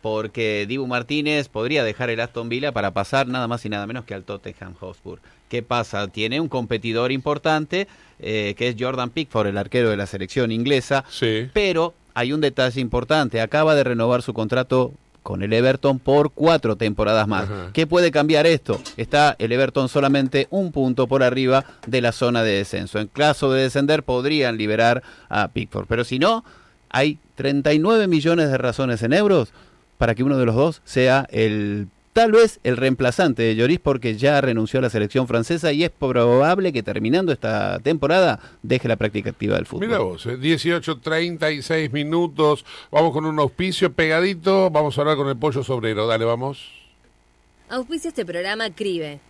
[0.00, 4.04] porque Dibu Martínez podría dejar el Aston Villa para pasar nada más y nada menos
[4.04, 5.20] que al Tottenham Hotspur.
[5.48, 6.08] ¿Qué pasa?
[6.08, 11.04] Tiene un competidor importante eh, que es Jordan Pickford, el arquero de la selección inglesa,
[11.52, 16.76] pero hay un detalle importante, acaba de renovar su contrato con el Everton por cuatro
[16.76, 17.48] temporadas más.
[17.72, 18.80] ¿Qué puede cambiar esto?
[18.96, 22.98] Está el Everton solamente un punto por arriba de la zona de descenso.
[22.98, 26.44] En caso de descender podrían liberar a Pickford, pero si no,
[26.90, 29.52] hay 39 millones de razones en euros
[29.98, 34.16] para que uno de los dos sea el tal vez el reemplazante de Lloris porque
[34.16, 38.96] ya renunció a la selección francesa y es probable que terminando esta temporada deje la
[38.96, 39.86] práctica activa del fútbol.
[39.86, 45.36] Mira vos, eh, 18.36 minutos, vamos con un auspicio pegadito, vamos a hablar con el
[45.36, 46.72] pollo sobrero, dale, vamos.
[47.68, 49.29] Auspicia este programa CRIBE.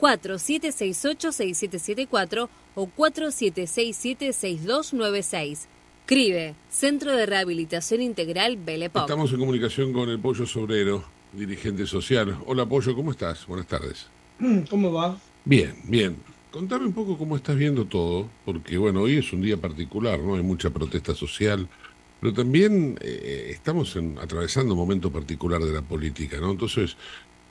[0.00, 5.66] 4768-6774 o 4767-6296.
[6.06, 9.02] CRIBE, Centro de Rehabilitación Integral Belepop.
[9.02, 12.36] Estamos en comunicación con el pollo sobrero, dirigente social.
[12.46, 13.46] Hola pollo, ¿cómo estás?
[13.46, 14.08] Buenas tardes.
[14.68, 15.16] ¿Cómo va?
[15.44, 16.16] Bien, bien.
[16.50, 20.34] Contame un poco cómo estás viendo todo, porque bueno, hoy es un día particular, ¿no?
[20.34, 21.68] Hay mucha protesta social
[22.20, 26.50] Pero también eh, estamos en- atravesando un momento particular de la política, ¿no?
[26.50, 26.96] Entonces,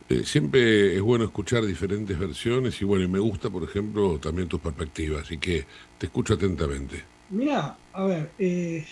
[0.10, 4.47] eh, siempre es bueno escuchar diferentes versiones y bueno, y me gusta, por ejemplo, también
[4.47, 7.05] tus perspectivas, así que te escucho atentamente.
[7.30, 8.86] Mira, a ver, eh,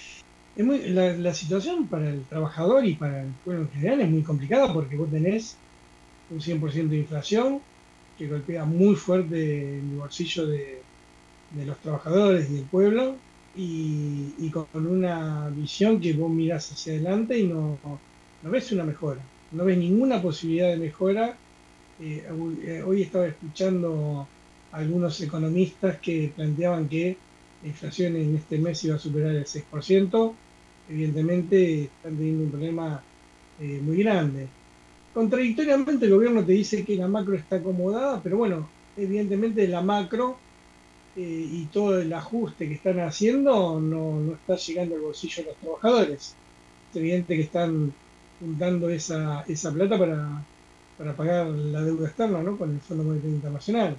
[0.55, 4.09] es muy- la, la situación para el trabajador y para el pueblo en general es
[4.09, 5.63] muy complicada porque vos tenés
[6.30, 7.63] un 100% de inflación
[8.15, 10.88] que golpea muy fuerte el bolsillo de,
[11.49, 17.39] los trabajadores y del pueblo y, y con una visión que vos mirás hacia adelante
[17.39, 17.82] y no
[18.41, 21.41] ves una mejora, no ves ninguna posibilidad de mejora.
[21.98, 24.32] Eh, hoy- eh, hoy estaba escuchando
[24.72, 27.24] a algunos economistas que planteaban que
[27.62, 30.43] la inflación en este mes iba a superar el 6%.
[30.86, 33.08] Evidentemente están teniendo un problema
[33.58, 34.56] eh, muy grande.
[35.12, 40.43] Contradictoriamente el gobierno te dice que la macro está acomodada, pero bueno, evidentemente la macro
[41.16, 45.60] y todo el ajuste que están haciendo no, no está llegando al bolsillo de los
[45.60, 46.39] trabajadores.
[46.89, 47.98] Es evidente que están
[48.40, 50.44] juntando esa, esa plata para,
[50.98, 52.58] para pagar la deuda externa ¿no?
[52.58, 53.98] con el Fondo Monetario Internacional.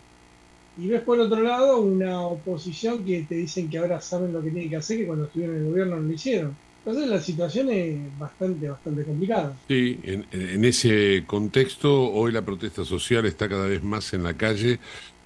[0.80, 4.50] Y ves por otro lado una oposición que te dicen que ahora saben lo que
[4.50, 6.56] tienen que hacer, que cuando estuvieron en el gobierno no lo hicieron.
[6.84, 9.56] Entonces la situación es bastante, bastante complicada.
[9.66, 14.34] Sí, en, en ese contexto, hoy la protesta social está cada vez más en la
[14.34, 14.78] calle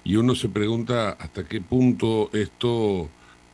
[0.03, 3.07] y uno se pregunta hasta qué punto esto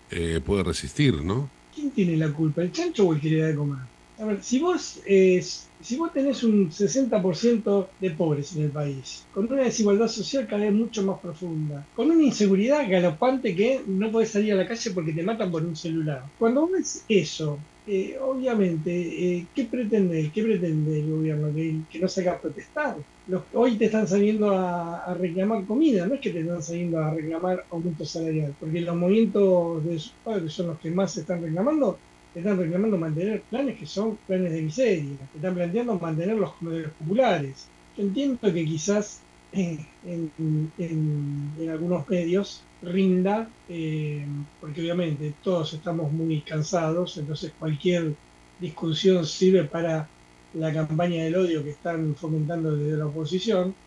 [0.10, 1.50] eh, puede resistir, ¿no?
[1.76, 2.62] ¿Quién tiene la culpa?
[2.62, 3.80] ¿El chancho o el que le da de comer?
[4.22, 9.26] A ver, si vos, eh, si vos tenés un 60% de pobres en el país,
[9.32, 14.12] con una desigualdad social cada vez mucho más profunda, con una inseguridad galopante que no
[14.12, 16.34] podés salir a la calle porque te matan por un celular.
[16.38, 21.54] Cuando vos ves eso, eh, obviamente, eh, ¿qué pretende, qué pretende el gobierno?
[21.54, 22.98] ¿Que, que no salga a protestar?
[23.26, 27.00] Los, hoy te están saliendo a, a reclamar comida, no es que te están saliendo
[27.00, 31.22] a reclamar aumento salarial, porque los movimientos de sus padres son los que más se
[31.22, 32.02] están reclamando,
[32.40, 37.72] están reclamando mantener planes que son planes de miseria, están planteando mantener los comedores populares.
[37.96, 40.34] Yo entiendo que quizás en,
[40.78, 44.26] en- en algunos medios rinda, eh,
[44.60, 48.20] porque obviamente todos estamos muy cansados, entonces cualquier
[48.58, 50.14] discusión sirve para
[50.52, 53.78] la campaña del odio que están fomentando desde la oposición.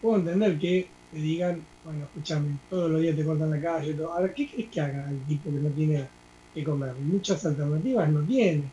[0.00, 4.12] Puedo entender que te digan, bueno, escúchame, todos los días te cortan la calle, todo.
[4.12, 6.10] ahora, ¿qué crees que haga el tipo que no tiene
[6.54, 6.94] que comer?
[6.94, 8.64] Muchas alternativas no tiene.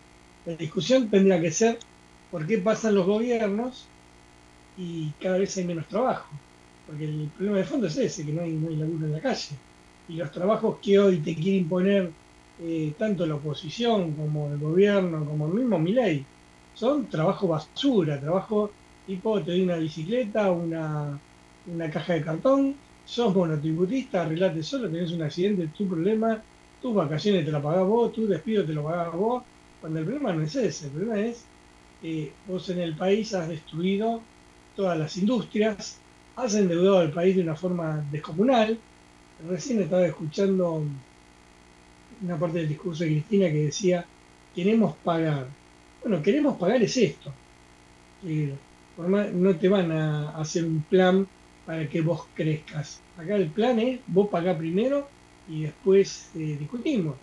[0.46, 1.80] La discusión tendría que ser
[2.32, 3.86] por qué pasan los gobiernos
[4.78, 6.30] y cada vez hay menos trabajo.
[6.86, 9.22] Porque el problema de fondo es ese, que no hay, no hay laburo en la
[9.22, 9.56] calle.
[10.08, 12.12] Y los trabajos que hoy te quiere imponer
[12.60, 16.26] eh, tanto la oposición como el gobierno, como el mismo Milei,
[16.74, 18.72] son trabajo basura, trabajo
[19.06, 21.20] tipo te doy una bicicleta, una,
[21.66, 22.76] una caja de cartón,
[23.06, 26.42] sos monotributista, arreglate solo, tenés un accidente, tu problema,
[26.88, 29.44] tus vacaciones te la pagás vos, tu despido te lo pagás vos,
[29.82, 31.44] cuando el problema no es ese, el problema es
[32.02, 34.22] que vos en el país has destruido
[34.74, 35.98] todas las industrias,
[36.38, 38.78] has endeudado al país de una forma descomunal.
[39.50, 40.84] Recién estaba escuchando
[42.22, 44.06] una parte del discurso de Cristina que decía,
[44.56, 45.48] queremos pagar.
[46.02, 47.34] Bueno, queremos pagar es esto.
[48.26, 48.54] Eh,
[49.34, 51.28] no te van a hacer un plan
[51.66, 53.02] para que vos crezcas.
[53.18, 55.17] Acá el plan es, vos pagá primero
[55.50, 57.16] y después eh, discutimos.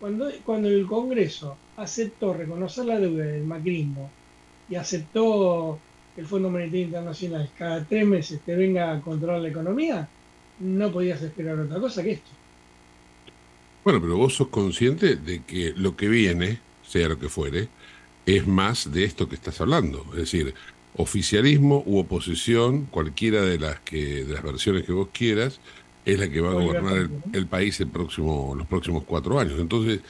[0.00, 4.10] Cuando, cuando el Congreso aceptó reconocer la deuda del macrismo
[4.68, 5.78] y aceptó
[6.16, 10.08] el Fondo Monetario Internacional cada tres meses te venga a controlar la economía,
[10.60, 12.30] no podías esperar otra cosa que esto.
[13.84, 17.68] Bueno, pero vos sos consciente de que lo que viene, sea lo que fuere,
[18.24, 20.04] es más de esto que estás hablando.
[20.10, 20.54] Es decir,
[20.96, 25.60] oficialismo u oposición, cualquiera de las que de las versiones que vos quieras,
[26.06, 29.58] es la que va a gobernar el, el país el próximo, los próximos cuatro años.
[29.58, 30.00] Entonces,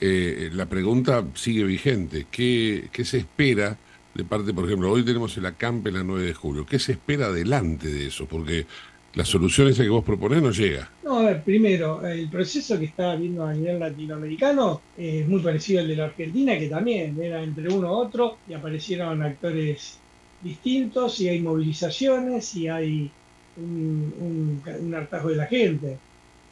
[0.00, 2.26] eh, la pregunta sigue vigente.
[2.30, 3.76] ¿Qué, ¿Qué se espera
[4.14, 6.66] de parte, por ejemplo, hoy tenemos el acampe la 9 de julio?
[6.66, 8.26] ¿Qué se espera adelante de eso?
[8.26, 8.66] Porque
[9.14, 10.90] la solución esa que vos proponés no llega.
[11.04, 15.80] No, a ver, primero, el proceso que está habiendo a nivel latinoamericano es muy parecido
[15.80, 19.98] al de la Argentina, que también era entre uno u otro y aparecieron actores
[20.42, 23.10] distintos y hay movilizaciones y hay
[23.56, 25.98] un, un, de la gente.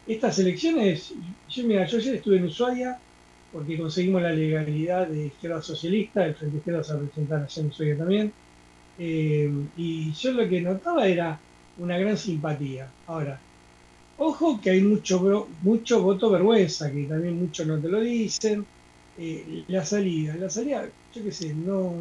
[0.07, 1.13] Estas elecciones,
[1.49, 2.99] yo, mira, yo ayer estuve en Ushuaia
[3.53, 7.63] porque conseguimos la legalidad de izquierda socialista, el Frente Izquierda se va a presentar allá
[7.63, 8.33] en Ushuaia también,
[8.99, 11.39] eh, y yo lo que notaba era
[11.79, 12.89] una gran simpatía.
[13.07, 13.41] Ahora,
[14.19, 18.65] ojo que hay mucho, mucho voto vergüenza, que también muchos no te lo dicen.
[19.19, 21.93] Eh, la salida, la salida, yo qué sé, no,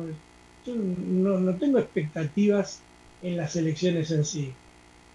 [0.65, 2.79] yo no, no tengo expectativas
[3.21, 4.53] en las elecciones en sí,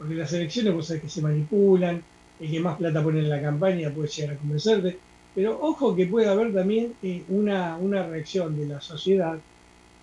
[0.04, 2.02] porque las elecciones vos sabés que se manipulan,
[2.38, 4.98] el que más plata pone en la campaña puede llegar a convencerte.
[5.34, 9.38] Pero ojo que puede haber también eh, una, una reacción de la sociedad,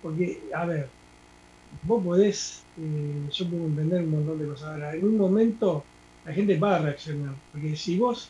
[0.02, 0.88] porque, a ver,
[1.84, 4.70] vos podés, eh, yo puedo entender un montón de cosas.
[4.70, 5.84] Ahora, en un momento
[6.24, 8.28] la gente va a reaccionar, porque si vos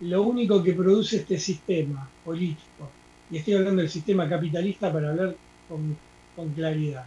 [0.00, 2.90] lo único que produce este sistema político,
[3.30, 5.36] y estoy hablando del sistema capitalista para hablar
[5.68, 5.96] con,
[6.34, 7.06] con claridad,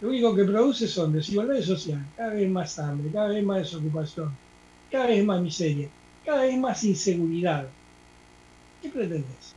[0.00, 4.30] lo único que produce son desigualdades sociales, cada vez más hambre, cada vez más desocupación,
[4.90, 5.88] cada vez más miseria,
[6.24, 7.66] cada vez más inseguridad.
[8.82, 9.54] ¿Qué pretendes?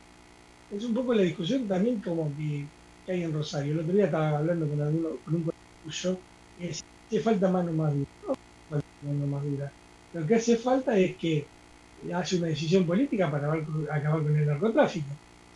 [0.74, 2.64] Es un poco la discusión también como que,
[3.08, 3.72] hay en Rosario.
[3.72, 5.50] El otro día estaba hablando con, alguno, con un
[5.84, 6.18] tuyo
[6.58, 8.06] y decía, hace falta mano más dura.
[8.28, 8.34] No
[8.70, 9.72] falta mano más dura.
[10.14, 11.44] Lo que hace falta es que
[12.06, 15.08] haya una decisión política para acabar con el narcotráfico.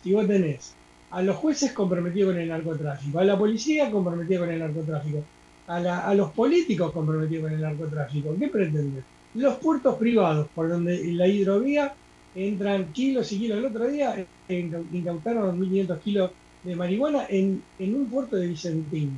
[0.03, 0.75] Si vos tenés
[1.15, 5.23] a los jueces comprometidos con el narcotráfico, a la policía comprometida con el narcotráfico,
[5.65, 9.01] a, la, a los políticos comprometidos con el narcotráfico, ¿qué pretendes?
[9.33, 11.93] Los puertos privados, por donde en la hidrovía
[12.35, 13.59] entran kilos y kilos.
[13.59, 16.31] El otro día incautaron 1.500 kilos
[16.63, 19.11] de marihuana en, en un puerto de Vicentín.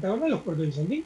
[0.00, 1.04] ¿Te acordás los puertos de Vicentín?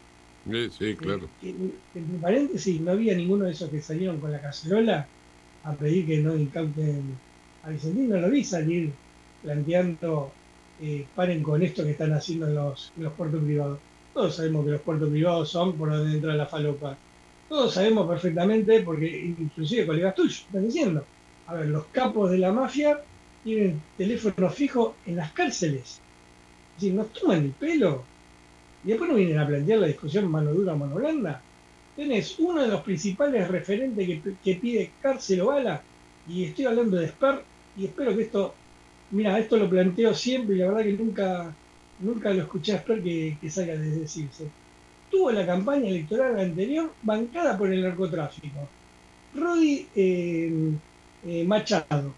[0.49, 1.29] Sí, sí, claro.
[1.43, 1.55] Eh,
[1.93, 5.09] entre paréntesis, no había ninguno de esos que salieron con la cacerola
[5.65, 7.03] a pedir que no incauten
[7.65, 8.11] a Vicentín.
[8.11, 8.93] No lo vi salir
[9.47, 10.33] planteando
[10.83, 13.79] eh, paren con esto que están haciendo en los, los puertos privados.
[14.13, 16.97] Todos sabemos que los puertos privados son por donde entra la falopa.
[17.49, 21.05] Todos sabemos perfectamente, porque inclusive colegas tuyos están diciendo,
[21.47, 23.01] a ver, los capos de la mafia
[23.45, 26.01] tienen teléfono fijo en las cárceles.
[26.75, 28.03] Es decir, nos toman el pelo.
[28.85, 31.41] Y después nos vienen a plantear la discusión mano dura mano blanda.
[31.95, 35.83] Tenés uno de los principales referentes que, que pide cárcel o bala,
[36.29, 37.43] y estoy hablando de Sper,
[37.77, 38.55] y espero que esto,
[39.11, 41.55] mira, esto lo planteo siempre y la verdad que nunca,
[42.01, 44.47] nunca lo escuché a Sper que, salga de decirse.
[45.11, 48.69] Tuvo la campaña electoral anterior bancada por el narcotráfico.
[49.35, 50.73] Rodi eh,
[51.27, 52.13] eh, Machado,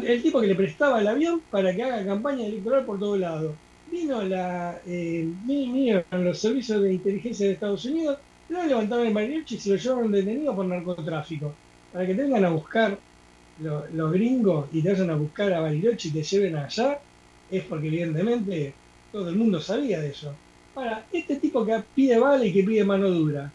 [0.00, 3.54] el tipo que le prestaba el avión para que haga campaña electoral por todos lados.
[3.90, 5.28] Vino la, eh,
[6.12, 8.18] los servicios de inteligencia de Estados Unidos,
[8.48, 11.54] lo levantaron en Bariloche y se lo llevaron detenido por narcotráfico.
[11.92, 12.98] Para que te vengan a buscar
[13.56, 17.02] lo- los gringos y te vayan a buscar a Bariloche y te lleven allá,
[17.48, 18.80] es porque evidentemente
[19.10, 20.42] todo el mundo sabía de eso.
[20.74, 23.54] Ahora, este tipo que pide bala y que pide mano dura,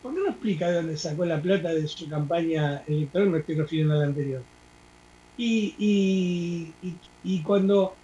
[0.00, 3.30] ¿por qué no explica de dónde sacó la plata de su campaña electoral?
[3.30, 4.46] Me estoy refiriendo a la anterior.
[5.36, 8.00] Y, y, y, y cuando,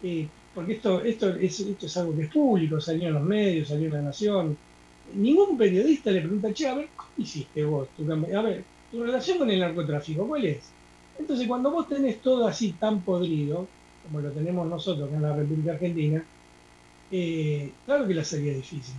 [0.00, 3.68] eh, porque esto, esto, es, esto es algo que es público, salió en los medios,
[3.68, 4.60] salió en la Nación,
[5.06, 8.40] ningún periodista le pregunta, che, a ver, ¿cómo hiciste vos tu campaña?
[8.40, 10.60] A ver, tu relación con el narcotráfico, ¿cuál es?
[11.18, 13.66] Entonces, cuando vos tenés todo así tan podrido,
[14.04, 16.22] como lo tenemos nosotros en la República Argentina,
[17.10, 18.94] eh, claro que la es difícil.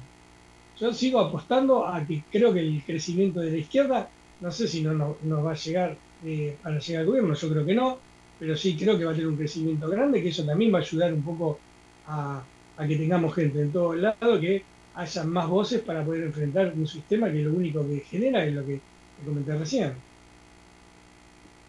[0.80, 4.10] Yo sigo apostando a que creo que el crecimiento de la izquierda,
[4.42, 7.50] no sé si no nos, nos va a llegar eh, para llegar al gobierno, yo
[7.50, 7.98] creo que no,
[8.40, 10.82] pero sí creo que va a tener un crecimiento grande, que eso también va a
[10.82, 11.60] ayudar un poco
[12.08, 12.44] a,
[12.78, 14.64] a que tengamos gente en todos lados, que
[14.96, 18.66] haya más voces para poder enfrentar un sistema que lo único que genera es lo
[18.66, 18.82] que
[19.26, 19.94] comenté recién.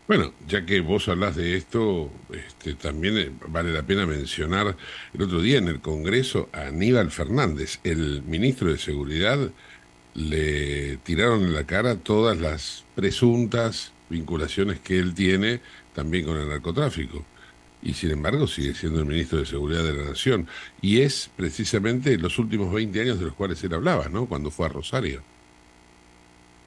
[0.07, 4.77] Bueno, ya que vos hablas de esto, este, también eh, vale la pena mencionar
[5.15, 9.51] el otro día en el Congreso a Aníbal Fernández, el ministro de Seguridad,
[10.13, 15.61] le tiraron en la cara todas las presuntas vinculaciones que él tiene
[15.95, 17.25] también con el narcotráfico.
[17.83, 20.47] Y sin embargo sigue siendo el ministro de Seguridad de la Nación.
[20.83, 24.27] Y es precisamente los últimos 20 años de los cuales él hablaba, ¿no?
[24.27, 25.23] Cuando fue a Rosario.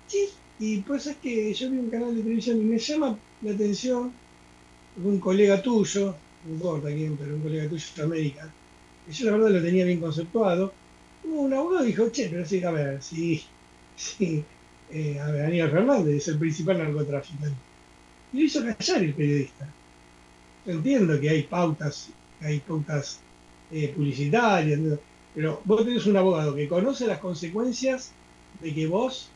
[0.07, 0.29] Sí,
[0.59, 4.11] y pues es que yo vi un canal de televisión y me llama la atención
[5.03, 8.51] un colega tuyo, no importa quién, pero un colega tuyo de América,
[9.05, 10.73] que yo la verdad lo tenía bien conceptuado,
[11.23, 13.43] un abogado dijo, che, pero sí, a ver, sí,
[13.95, 14.43] sí,
[14.91, 17.55] eh, a ver, Aníbal Fernández es el principal narcotraficante.
[18.33, 19.67] Y lo hizo callar el periodista.
[20.65, 23.19] Yo entiendo que hay pautas, que hay pautas
[23.71, 24.79] eh, publicitarias,
[25.35, 28.11] pero vos tenés un abogado que conoce las consecuencias
[28.61, 29.29] de que vos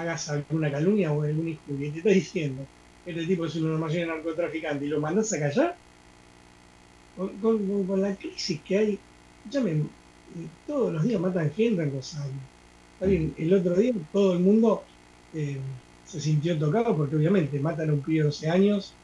[0.00, 2.68] hagas alguna calumnia o algún injuria y te está diciendo
[3.04, 5.80] este tipo es los mayores narcotraficantes y lo mandás a callar,
[7.14, 9.00] con, con- la crisis que hay,
[9.44, 9.90] escúchame,
[10.66, 12.48] todos los días matan gente en Rosario.
[13.00, 14.84] El otro día todo el mundo
[15.32, 15.60] eh,
[16.04, 18.98] se sintió tocado porque obviamente matan a un pibe de 12 años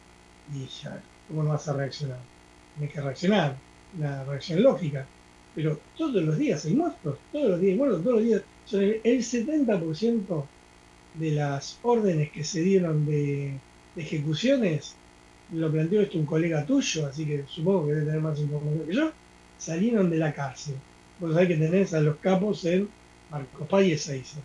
[0.48, 2.26] y ya, ¿cómo no vas a reaccionar?
[2.74, 3.62] Tienes que reaccionar,
[3.92, 5.10] una reacción lógica.
[5.54, 8.42] Pero todos los días hay muertos, todos los días hay muertos, todos los días.
[8.64, 10.52] Son el, el 70%
[11.14, 13.58] de las órdenes que se dieron de,
[13.94, 14.94] de ejecuciones,
[15.52, 18.94] lo planteó esto un colega tuyo, así que supongo que debe tener más información que
[18.94, 19.12] yo,
[19.58, 20.74] salieron de la cárcel.
[21.20, 22.88] Vos sabés que tenés a los capos en
[23.30, 24.38] Marcos Paz y Ezeiza.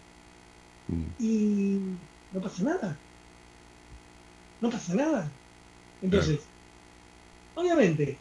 [1.20, 1.80] Y
[2.34, 2.98] no pasa nada.
[4.62, 5.32] No pasa nada.
[6.02, 6.40] Entonces,
[7.56, 8.18] obviamente,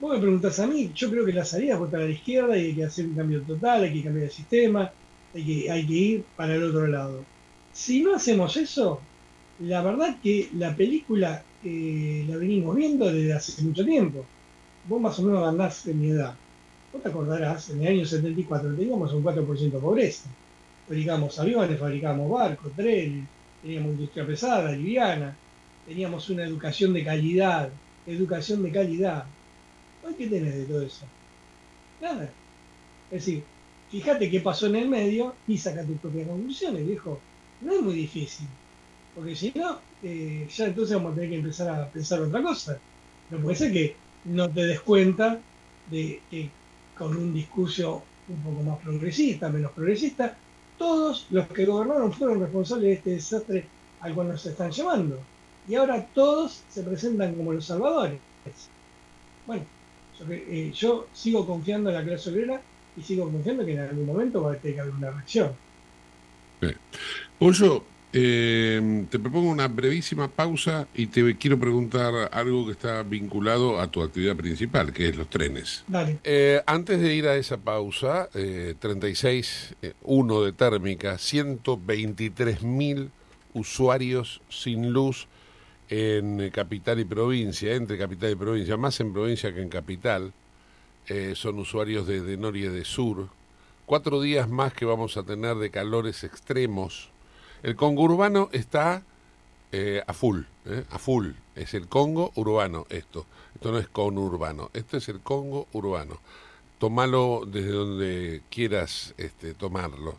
[0.00, 2.66] vos me preguntás a mí, yo creo que la salida fue para la izquierda y
[2.66, 4.92] hay que hacer un cambio total, hay que cambiar el sistema,
[5.34, 7.24] hay que, hay que ir para el otro lado.
[7.76, 9.02] Si no hacemos eso,
[9.60, 14.24] la verdad que la película eh, la venimos viendo desde hace mucho tiempo.
[14.88, 16.34] Vos más o menos andás en mi edad.
[16.90, 20.26] Vos te acordarás, en el año 74 teníamos un 4% de pobreza.
[20.88, 23.26] Fabricamos aviones, fabricamos barcos, trenes,
[23.60, 25.36] teníamos industria pesada, liviana,
[25.86, 27.68] teníamos una educación de calidad,
[28.06, 29.26] educación de calidad.
[30.02, 31.04] Hoy, ¿qué tenés de todo eso?
[32.00, 32.24] Nada.
[33.10, 33.42] Es decir,
[33.90, 37.20] fíjate qué pasó en el medio y saca tus propias conclusiones, viejo.
[37.66, 38.46] No es muy difícil.
[39.12, 42.78] Porque si no, eh, ya entonces vamos a tener que empezar a pensar otra cosa.
[43.30, 43.96] No puede ser que
[44.26, 45.40] no te des cuenta
[45.90, 46.48] de que
[46.96, 50.36] con un discurso un poco más progresista, menos progresista,
[50.78, 53.64] todos los que gobernaron fueron responsables de este desastre
[54.00, 55.18] al cual nos están llamando.
[55.68, 58.20] Y ahora todos se presentan como los salvadores.
[59.44, 59.64] Bueno,
[60.20, 62.60] yo, eh, yo sigo confiando en la clase obrera
[62.96, 65.65] y sigo confiando que en algún momento va a tener que haber una reacción.
[67.38, 73.80] Pollo, eh, te propongo una brevísima pausa y te quiero preguntar algo que está vinculado
[73.80, 75.84] a tu actividad principal, que es los trenes.
[75.86, 76.18] Dale.
[76.24, 83.10] Eh, antes de ir a esa pausa, eh, 36, eh, 1 de térmica, 123 mil
[83.52, 85.28] usuarios sin luz
[85.88, 90.32] en eh, capital y provincia, entre capital y provincia, más en provincia que en capital.
[91.08, 93.28] Eh, son usuarios de, de Noria de Sur.
[93.86, 97.10] Cuatro días más que vamos a tener de calores extremos.
[97.62, 99.04] El Congo urbano está
[99.70, 101.30] eh, a full, eh, a full.
[101.54, 103.26] Es el Congo urbano esto.
[103.54, 106.18] Esto no es conurbano, esto es el Congo urbano.
[106.80, 110.16] Tómalo desde donde quieras este, tomarlo.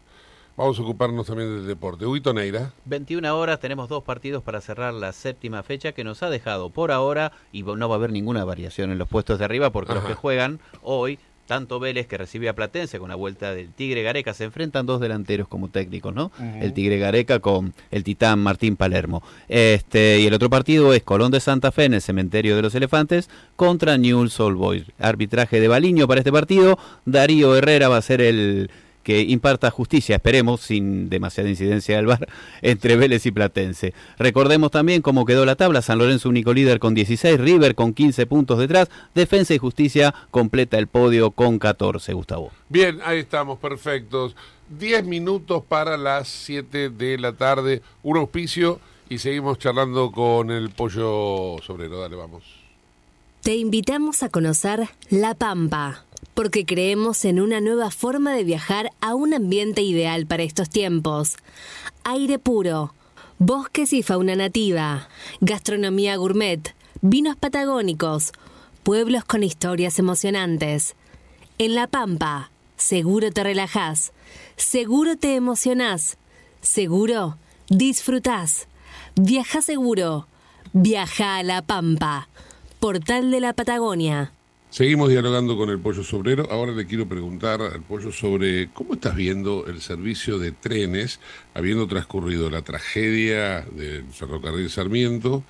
[0.57, 2.07] Vamos a ocuparnos también del deporte.
[2.07, 2.73] Huito Neira.
[2.85, 6.91] 21 horas tenemos dos partidos para cerrar la séptima fecha que nos ha dejado por
[6.91, 10.05] ahora y no va a haber ninguna variación en los puestos de arriba porque los
[10.05, 14.33] que juegan hoy, tanto Vélez que recibe a Platense con la vuelta del Tigre Gareca,
[14.33, 16.31] se enfrentan dos delanteros como técnicos, ¿no?
[16.61, 19.23] El Tigre Gareca con el Titán Martín Palermo.
[19.47, 22.75] Este, y el otro partido es Colón de Santa Fe en el Cementerio de los
[22.75, 24.83] Elefantes contra Newell's Old Boys.
[24.99, 26.77] Arbitraje de Baliño para este partido.
[27.05, 28.69] Darío Herrera va a ser el
[29.07, 32.27] que imparta justicia, esperemos, sin demasiada incidencia del VAR,
[32.61, 33.93] entre Vélez y Platense.
[34.19, 38.25] Recordemos también cómo quedó la tabla, San Lorenzo único líder con 16, River con 15
[38.25, 42.51] puntos detrás, Defensa y Justicia completa el podio con 14, Gustavo.
[42.67, 44.35] Bien, ahí estamos, perfectos.
[44.67, 50.69] Diez minutos para las 7 de la tarde, un auspicio y seguimos charlando con el
[50.71, 52.01] pollo sobrero.
[52.01, 52.43] Dale, vamos.
[53.41, 56.03] Te invitamos a conocer La Pampa,
[56.33, 61.37] porque creemos en una nueva forma de viajar a un ambiente ideal para estos tiempos.
[62.03, 62.93] Aire puro,
[63.39, 65.09] bosques y fauna nativa,
[65.41, 68.31] gastronomía gourmet, vinos patagónicos,
[68.83, 70.95] pueblos con historias emocionantes.
[71.57, 74.13] En La Pampa, seguro te relajás,
[74.55, 76.17] seguro te emocionás,
[76.61, 77.37] seguro
[77.69, 78.67] disfrutás.
[79.15, 80.27] Viaja seguro,
[80.73, 82.29] viaja a La Pampa,
[82.79, 84.31] portal de la Patagonia.
[84.77, 86.47] Seguimos dialogando con el pollo sobrero.
[86.51, 91.19] Ahora le quiero preguntar al pollo sobre cómo estás viendo el servicio de trenes,
[91.55, 95.43] habiendo transcurrido la tragedia del ferrocarril Sarmiento.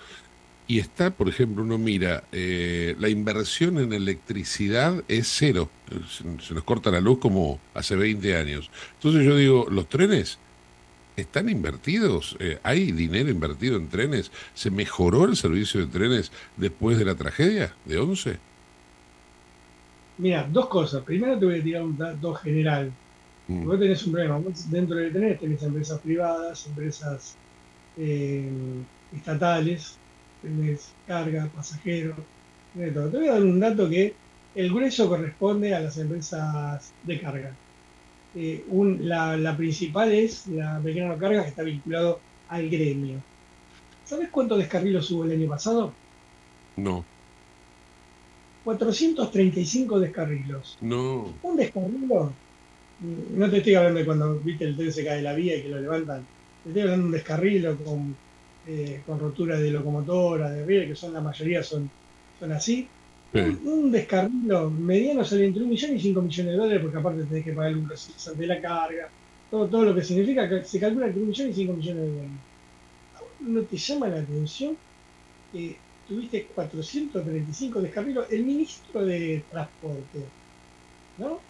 [0.66, 5.70] Y está, por ejemplo, uno mira, eh, la inversión en electricidad es cero.
[6.10, 8.72] Se, nos corta la luz como hace 20 años.
[8.94, 10.38] Entonces yo digo, los trenes
[11.18, 14.32] están invertidos, Eh, hay dinero invertido en trenes.
[14.54, 18.47] ¿Se mejoró el servicio de trenes después de la tragedia de 11?
[20.18, 21.04] Mira, dos cosas.
[21.04, 22.92] Primero te voy a tirar un dato general.
[23.48, 23.66] Mm.
[23.66, 24.38] Vos tenés un problema.
[24.40, 27.40] Vos dentro de tenés, tenés empresas privadas, empresas
[27.96, 28.52] eh,
[29.12, 30.02] estatales,
[30.42, 32.18] tenés carga, pasajeros,
[32.74, 33.12] tenés todo.
[33.12, 34.20] Te voy a dar un dato que
[34.54, 37.60] el grueso corresponde a las empresas de carga.
[38.34, 43.24] Eh, un- la, la principal es la pequeña carga que está vinculado al gremio.
[44.04, 46.00] ¿Sabes cuántos descarrilos hubo el año pasado?
[46.78, 47.06] No,
[48.68, 50.78] 435 descarrilos.
[50.82, 51.34] no.
[51.42, 52.34] Un descarrilo,
[53.00, 55.56] mm, no te estoy hablando de cuando viste el tren se cae de la vía
[55.56, 56.26] y que lo levantan,
[56.64, 58.16] te estoy hablando de un descarrilo con,
[58.68, 61.90] eh, con rotura de locomotora, de vía, que son la mayoría son,
[62.38, 62.86] son así.
[63.34, 67.24] Un, un descarrilo mediano sale entre un millón y 5 millones de dólares porque aparte
[67.24, 69.08] tenés que pagar un procesante de la carga,
[69.50, 72.10] todo, todo lo que significa que se calcula entre un millón y 5 millones de
[72.10, 72.32] dólares.
[73.40, 74.76] ¿No te llama la atención
[75.54, 78.28] que tuviste 435 descarrilos?
[78.32, 80.34] El ministro de Transporte,
[81.18, 81.48] ¿no?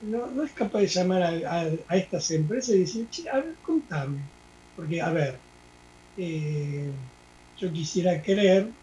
[0.00, 1.30] No, es capaz de llamar a,
[1.62, 4.32] a- a estas empresas y decir, a ver, contame.
[4.74, 5.44] Porque, a ver,
[6.16, 6.94] eh,
[7.56, 8.74] yo quisiera creer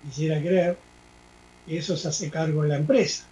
[0.00, 0.86] quisiera creer
[1.64, 3.24] que eso se hace cargo la empresa.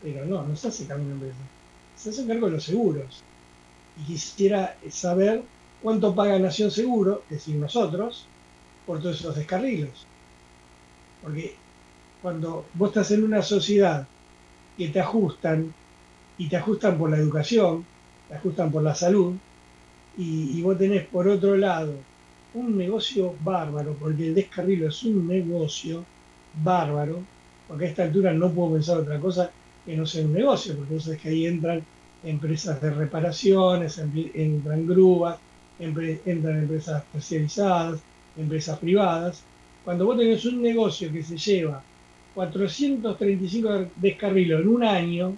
[0.00, 1.50] Pero no, no se hace cargo la empresa.
[1.94, 3.28] Se hace cargo los seguros.
[3.94, 8.32] Y quisiera saber cuánto paga Nación Seguro, es decir, nosotros,
[8.88, 10.06] por todos esos descarrilos.
[11.22, 11.54] Porque
[12.22, 14.06] cuando vos estás en una sociedad
[14.78, 15.74] que te ajustan,
[16.38, 17.84] y te ajustan por la educación,
[18.28, 19.34] te ajustan por la salud,
[20.16, 21.92] y, vos tenés por otro lado
[22.54, 26.04] un negocio bárbaro, porque el descarrilo es un negocio
[26.64, 27.22] bárbaro,
[27.68, 29.50] porque a esta altura no puedo pensar otra cosa
[29.84, 31.84] que no sea un negocio, porque vos que ahí entran
[32.24, 35.38] empresas de reparaciones, entran grúas,
[35.78, 38.00] entran empresas especializadas,
[38.38, 39.42] empresas privadas.
[39.84, 41.82] Cuando vos tenés un negocio que se lleva
[42.34, 45.36] 435 descarrilos en un año,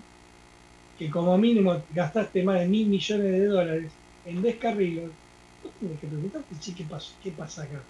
[0.99, 3.93] que como mínimo gastaste más de mil millones de dólares
[4.27, 5.11] en descarrilos,
[5.63, 7.13] vos tenés que preguntarte, che, ¿qué, pasó?
[7.23, 7.81] ¿qué pasa acá?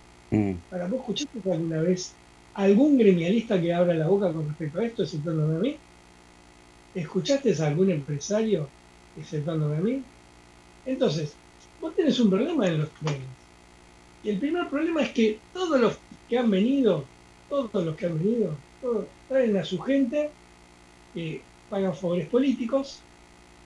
[0.71, 2.15] Ahora, ¿vos escuchaste alguna vez
[2.55, 5.77] algún gremialista que abra la boca con respecto a esto, exceptuándome a mí?
[6.95, 8.69] ¿Escuchaste a algún empresario,
[9.19, 10.03] exceptuándome a mí?
[10.87, 11.35] Entonces,
[11.81, 13.40] vos tenés un problema en los trenes.
[14.23, 15.97] Y el primer problema es que todos los
[16.29, 17.05] que han venido,
[17.49, 20.31] todos los que han venido, todos traen a su gente,
[21.15, 23.01] que pagan favores políticos.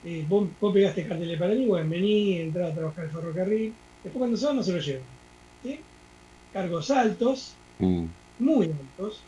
[0.05, 3.73] eh, vos, vos pegaste carteles para mí, bueno, vení, entrá a trabajar el ferrocarril.
[4.03, 5.03] Después cuando se van no se lo llevan.
[5.63, 5.81] ¿sí?
[6.53, 7.55] Cargos altos,
[8.39, 9.21] muy altos,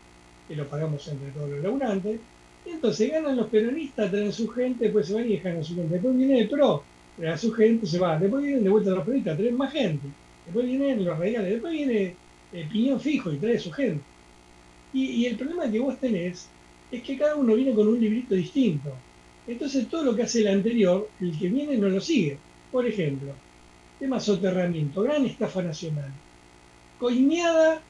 [0.47, 2.19] que lo pagamos entre todos los laburantes.
[2.65, 5.75] Y entonces ganan los peronistas, traen su gente, después se van y dejan a su
[5.75, 5.93] gente.
[5.93, 6.83] Después viene el PRO,
[7.17, 8.17] trae a su gente, se va.
[8.19, 10.07] Después vienen de vuelta los peronistas, traen más gente.
[10.47, 12.15] Después vienen los radicales, después viene
[12.53, 14.01] el piñón fijo y trae su gente.
[14.93, 16.47] Y, y el problema que vos tenés
[16.89, 18.93] es que cada uno viene con un librito distinto.
[19.45, 22.37] Entonces todo lo que hace el anterior, el que viene no lo sigue.
[22.71, 23.33] Por ejemplo,
[23.99, 26.11] tema soterramiento, gran estafa nacional.
[26.99, 27.81] Coimeada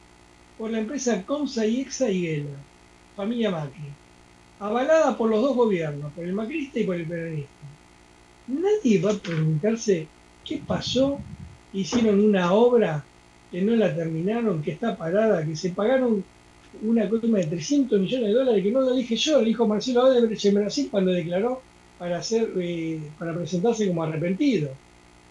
[0.58, 2.58] por la empresa Comsa y Exa Higuela,
[3.16, 3.94] familia Macri.
[4.60, 7.52] Avalada por los dos gobiernos, por el macrista y por el peronista.
[8.48, 10.08] Nadie va a preguntarse
[10.44, 11.20] qué pasó,
[11.74, 13.04] hicieron una obra
[13.52, 16.24] que no la terminaron, que está parada, que se pagaron
[16.82, 20.06] una coma de 300 millones de dólares, que no lo dije yo, lo dijo Marcelo
[20.06, 21.62] Odebrecht en Brasil cuando declaró
[21.98, 24.70] para, hacer, eh, para presentarse como arrepentido.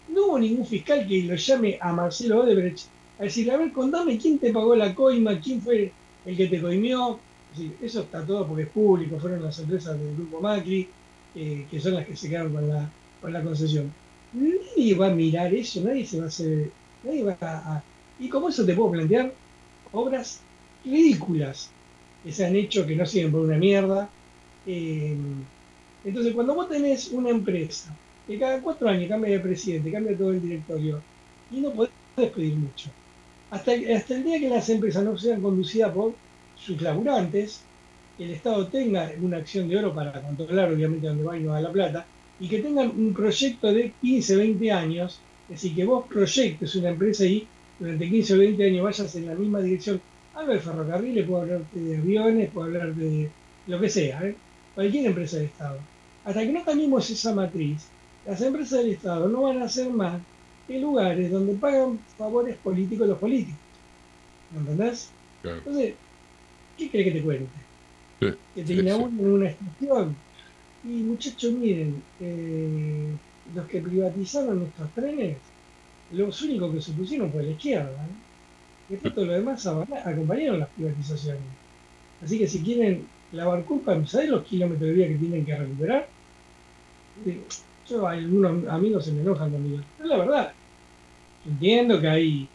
[0.09, 2.87] No hubo ningún fiscal que lo llame a Marcelo Odebrecht
[3.19, 5.91] a decir, a ver, contame quién te pagó la coima, quién fue
[6.25, 7.19] el que te coimió.
[7.53, 10.87] Es eso está todo porque es público, fueron las empresas del grupo Macri,
[11.35, 12.89] eh, que son las que se quedaron con la,
[13.21, 13.91] con la concesión.
[14.33, 16.69] Nadie va a mirar eso, nadie se va a hacer,
[17.03, 17.83] nadie va a...
[18.19, 19.33] y como eso te puedo plantear
[19.91, 20.41] obras
[20.83, 21.69] ridículas
[22.23, 24.09] que se han hecho que no sirven por una mierda.
[24.65, 25.15] Eh,
[26.03, 27.95] entonces, cuando vos tenés una empresa
[28.27, 31.01] que cada cuatro años cambia de presidente, cambia todo el directorio,
[31.51, 32.89] y no podés despedir mucho.
[33.49, 36.13] Hasta, hasta el día que las empresas no sean conducidas por
[36.57, 37.61] sus laburantes,
[38.19, 41.61] el Estado tenga una acción de oro para controlar obviamente dónde va y no va
[41.61, 42.05] la plata,
[42.39, 45.19] y que tengan un proyecto de 15, 20 años,
[45.49, 47.47] es decir, que vos proyectes una empresa y
[47.79, 50.01] durante 15 o 20 años vayas en la misma dirección.
[50.33, 53.29] Hablo de ferrocarriles, puedo hablarte de aviones, puedo hablar de
[53.65, 54.35] lo que sea, ¿eh?
[54.75, 55.79] cualquier empresa del Estado.
[56.25, 57.87] Hasta que no cambiemos esa matriz,
[58.25, 60.21] las empresas del Estado no van a ser más
[60.67, 63.59] que lugares donde pagan favores políticos los políticos.
[64.51, 65.09] ¿Me entendés?
[65.43, 65.93] Entonces,
[66.77, 67.47] ¿qué crees que te cuente?
[68.19, 68.79] Que te sí, sí.
[68.79, 70.15] inauguren una estación.
[70.83, 73.15] Y muchachos, miren, eh,
[73.53, 75.37] los que privatizaron nuestros trenes,
[76.11, 77.91] los únicos que se pusieron fue la izquierda.
[77.91, 78.15] ¿eh?
[78.89, 81.43] Después todo lo demás acompañaron las privatizaciones.
[82.23, 86.07] Así que si quieren lavar culpa, ¿sabés los kilómetros de vía que tienen que recuperar?
[87.25, 87.41] Eh,
[87.89, 89.83] Yo, algunos amigos se me enojan conmigo.
[89.97, 90.53] Pero la verdad,
[91.45, 92.49] entiendo que hay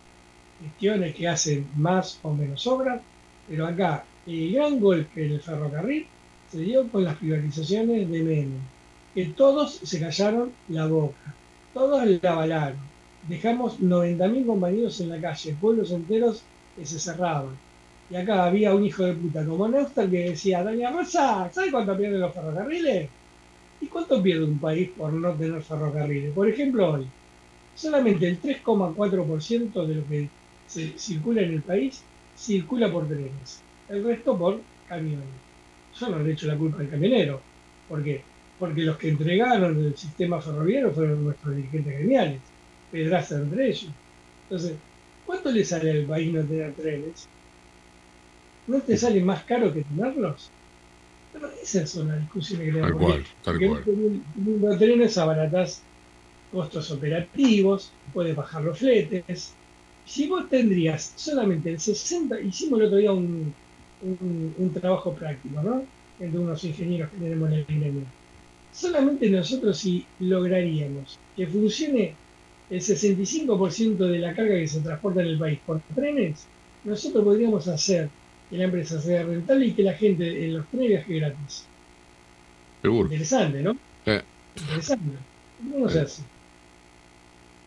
[0.62, 3.03] gestiones que hacen más o menos obras,
[3.49, 6.07] pero acá el gran golpe del ferrocarril
[6.53, 8.61] se dio con las privatizaciones de Menem,
[9.14, 11.34] que todos se callaron la boca,
[11.72, 12.76] todos la avalaron.
[13.26, 16.42] Dejamos 90.000 compañeros en la calle, pueblos enteros
[16.76, 17.57] que se cerraban.
[18.11, 21.96] Y acá había un hijo de puta como Neustadt que decía, Doña Rosa, ¿sabe cuánto
[21.96, 23.09] pierden los ferrocarriles?
[23.80, 26.34] ¿Y cuánto pierde un país por no tener ferrocarriles?
[26.34, 27.07] Por ejemplo, hoy,
[27.74, 30.28] solamente el 3,4% de lo que
[30.66, 32.03] se circula en el país
[32.36, 35.41] circula por trenes, el resto por camiones.
[35.99, 37.40] Yo no le echo la culpa al camionero.
[37.88, 38.22] ¿Por qué?
[38.59, 42.40] Porque los que entregaron el sistema ferroviario fueron nuestros dirigentes gremiales,
[42.90, 43.90] Pedraza entre ellos.
[44.45, 44.76] Entonces,
[45.26, 47.26] ¿cuánto le sale al país no tener trenes?
[48.66, 50.51] ¿No te sale más caro que tenerlos?
[51.32, 53.84] Pero esas son las discusiones que le Tal cual, tal Porque cual.
[53.84, 55.82] teniendo trenes abaratas
[56.53, 59.55] costos operativos, puedes bajar los fletes,
[60.05, 63.55] si vos tendrías solamente el 60, hicimos el otro día un,
[64.03, 65.84] un, un trabajo práctico, ¿no?
[66.20, 68.05] Entre unos ingenieros que tenemos en el gremio.
[68.72, 72.14] Solamente nosotros si lograríamos que funcione
[72.70, 76.46] el 65% de la carga que se transporta en el país por trenes,
[76.84, 78.09] nosotros podríamos hacer
[78.48, 81.66] que la empresa sea rentable y que la gente en los trenes viaje gratis.
[82.80, 83.09] Seguro.
[83.09, 83.76] Interesante, ¿no?
[84.07, 84.22] Eh,
[84.57, 85.16] Interesante.
[85.70, 86.22] ¿Cómo se hace?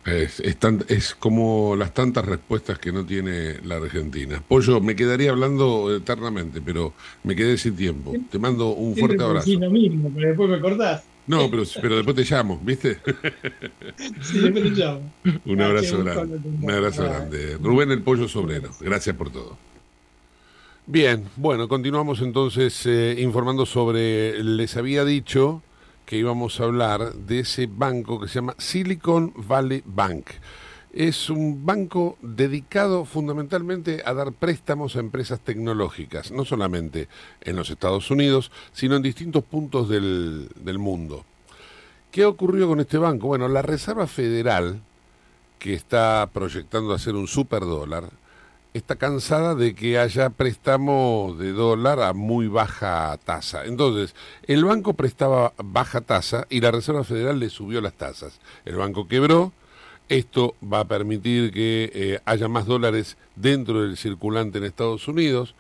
[0.06, 4.42] Es, es tan- es como las tantas respuestas que no tiene la Argentina.
[4.48, 6.94] Pollo, me quedaría hablando eternamente, pero
[7.24, 8.14] me quedé sin tiempo.
[8.30, 9.50] Te mando un fuerte abrazo.
[9.60, 11.04] lo mismo, pero después me cortás.
[11.26, 13.00] No, pero, pero después te llamo, ¿viste?
[14.22, 15.12] Sí, después te llamo.
[15.46, 16.38] Un Ah, abrazo grande.
[16.62, 17.58] Un abrazo grande.
[17.58, 19.58] Rubén el Pollo Sobrero, gracias por todo.
[20.88, 25.64] Bien, bueno, continuamos entonces eh, informando sobre, les había dicho
[26.06, 30.28] que íbamos a hablar de ese banco que se llama Silicon Valley Bank.
[30.94, 37.10] Es un banco dedicado fundamentalmente a dar préstamos a empresas tecnológicas, no solamente
[37.42, 41.26] en los Estados Unidos, sino en distintos puntos del, del mundo.
[42.12, 43.28] ¿Qué ocurrió con este banco?
[43.28, 44.80] Bueno, la Reserva Federal,
[45.60, 48.10] que está proyectando hacer un superdólar,
[48.78, 53.64] está cansada de que haya préstamo de dólar a muy baja tasa.
[53.64, 54.14] Entonces,
[54.48, 58.42] el banco prestaba baja tasa y la Reserva Federal le subió las tasas.
[58.66, 59.54] El banco quebró,
[60.10, 65.56] esto va a permitir que eh, haya más dólares dentro del circulante en Estados Unidos.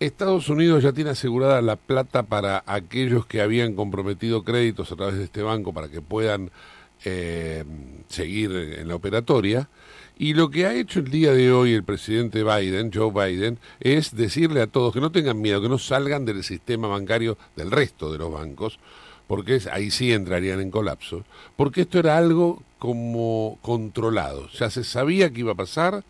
[0.00, 5.18] Estados Unidos ya tiene asegurada la plata para aquellos que habían comprometido créditos a través
[5.18, 6.50] de este banco para que puedan
[7.04, 7.64] eh,
[8.08, 9.68] seguir en la operatoria.
[10.20, 14.14] Y lo que ha hecho el día de hoy el presidente Biden, Joe Biden, es
[14.14, 18.12] decirle a todos que no tengan miedo, que no salgan del sistema bancario del resto
[18.12, 18.78] de los bancos,
[19.26, 21.24] porque es- ahí sí entrarían en colapso,
[21.56, 26.04] porque esto era algo como controlado, ya se sabía que iba a pasar,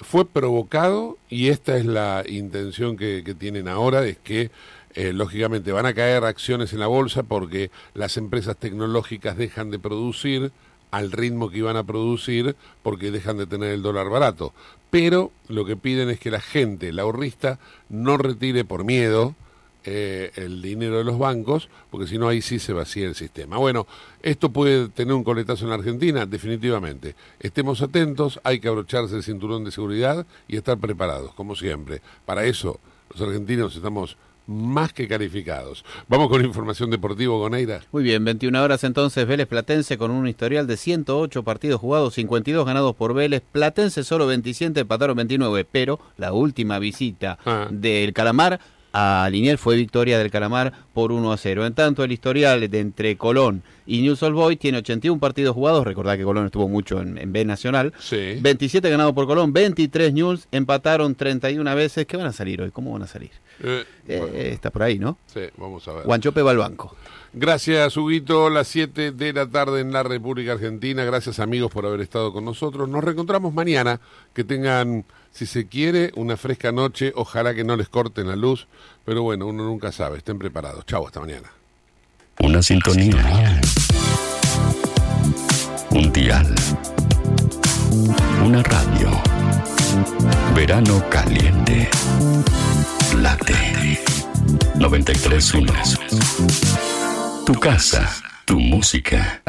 [0.00, 4.50] fue provocado y esta es la intención que, tienen ahora, es que
[4.96, 9.78] eh, lógicamente van a caer acciones en la bolsa porque las empresas tecnológicas dejan de
[9.78, 10.50] producir
[10.90, 14.52] al ritmo que iban a producir porque dejan de tener el dólar barato.
[14.90, 17.58] Pero lo que piden es que la gente, la ahorrista,
[17.88, 19.34] no retire por miedo
[19.84, 23.58] eh, el dinero de los bancos, porque si no ahí sí se vacía el sistema.
[23.58, 23.86] Bueno,
[24.22, 27.14] esto puede tener un coletazo en la Argentina, definitivamente.
[27.40, 32.02] Estemos atentos, hay que abrocharse el cinturón de seguridad y estar preparados, como siempre.
[32.26, 32.80] Para eso,
[33.10, 34.16] los argentinos estamos
[34.48, 35.84] más que calificados.
[36.08, 37.82] Vamos con información deportiva, Goneira.
[37.92, 42.66] Muy bien, 21 horas entonces Vélez Platense con un historial de 108 partidos jugados, 52
[42.66, 47.38] ganados por Vélez, Platense solo 27, empataron 29, pero la última visita
[47.70, 48.58] del Calamar
[48.92, 51.66] a Liniers fue victoria del Calamar por 1 a 0.
[51.66, 55.86] En tanto, el historial de entre Colón y News Old Boys tiene 81 partidos jugados,
[55.86, 57.92] recordad que Colón estuvo mucho en, en B Nacional,
[58.40, 62.70] 27 ganados por Colón, 23 News, empataron 31 veces, ¿qué van a salir hoy?
[62.70, 63.30] ¿Cómo van a salir?
[63.62, 65.18] Eh, Eh, está por ahí, ¿no?
[65.32, 66.04] Sí, vamos a ver.
[66.04, 66.96] Guanchope va al banco.
[67.32, 68.48] Gracias, Huguito.
[68.48, 71.04] Las 7 de la tarde en la República Argentina.
[71.04, 72.88] Gracias, amigos, por haber estado con nosotros.
[72.88, 74.00] Nos reencontramos mañana.
[74.32, 77.12] Que tengan, si se quiere, una fresca noche.
[77.14, 78.66] Ojalá que no les corten la luz.
[79.04, 80.18] Pero bueno, uno nunca sabe.
[80.18, 80.86] Estén preparados.
[80.86, 81.50] Chau, hasta mañana.
[82.40, 83.60] Una sintonía.
[85.90, 86.54] Un dial.
[88.44, 89.10] Una radio.
[90.54, 91.88] Verano caliente.
[93.14, 93.54] Late.
[94.76, 97.44] 93.1.
[97.44, 98.08] Tu casa,
[98.44, 99.36] tu música.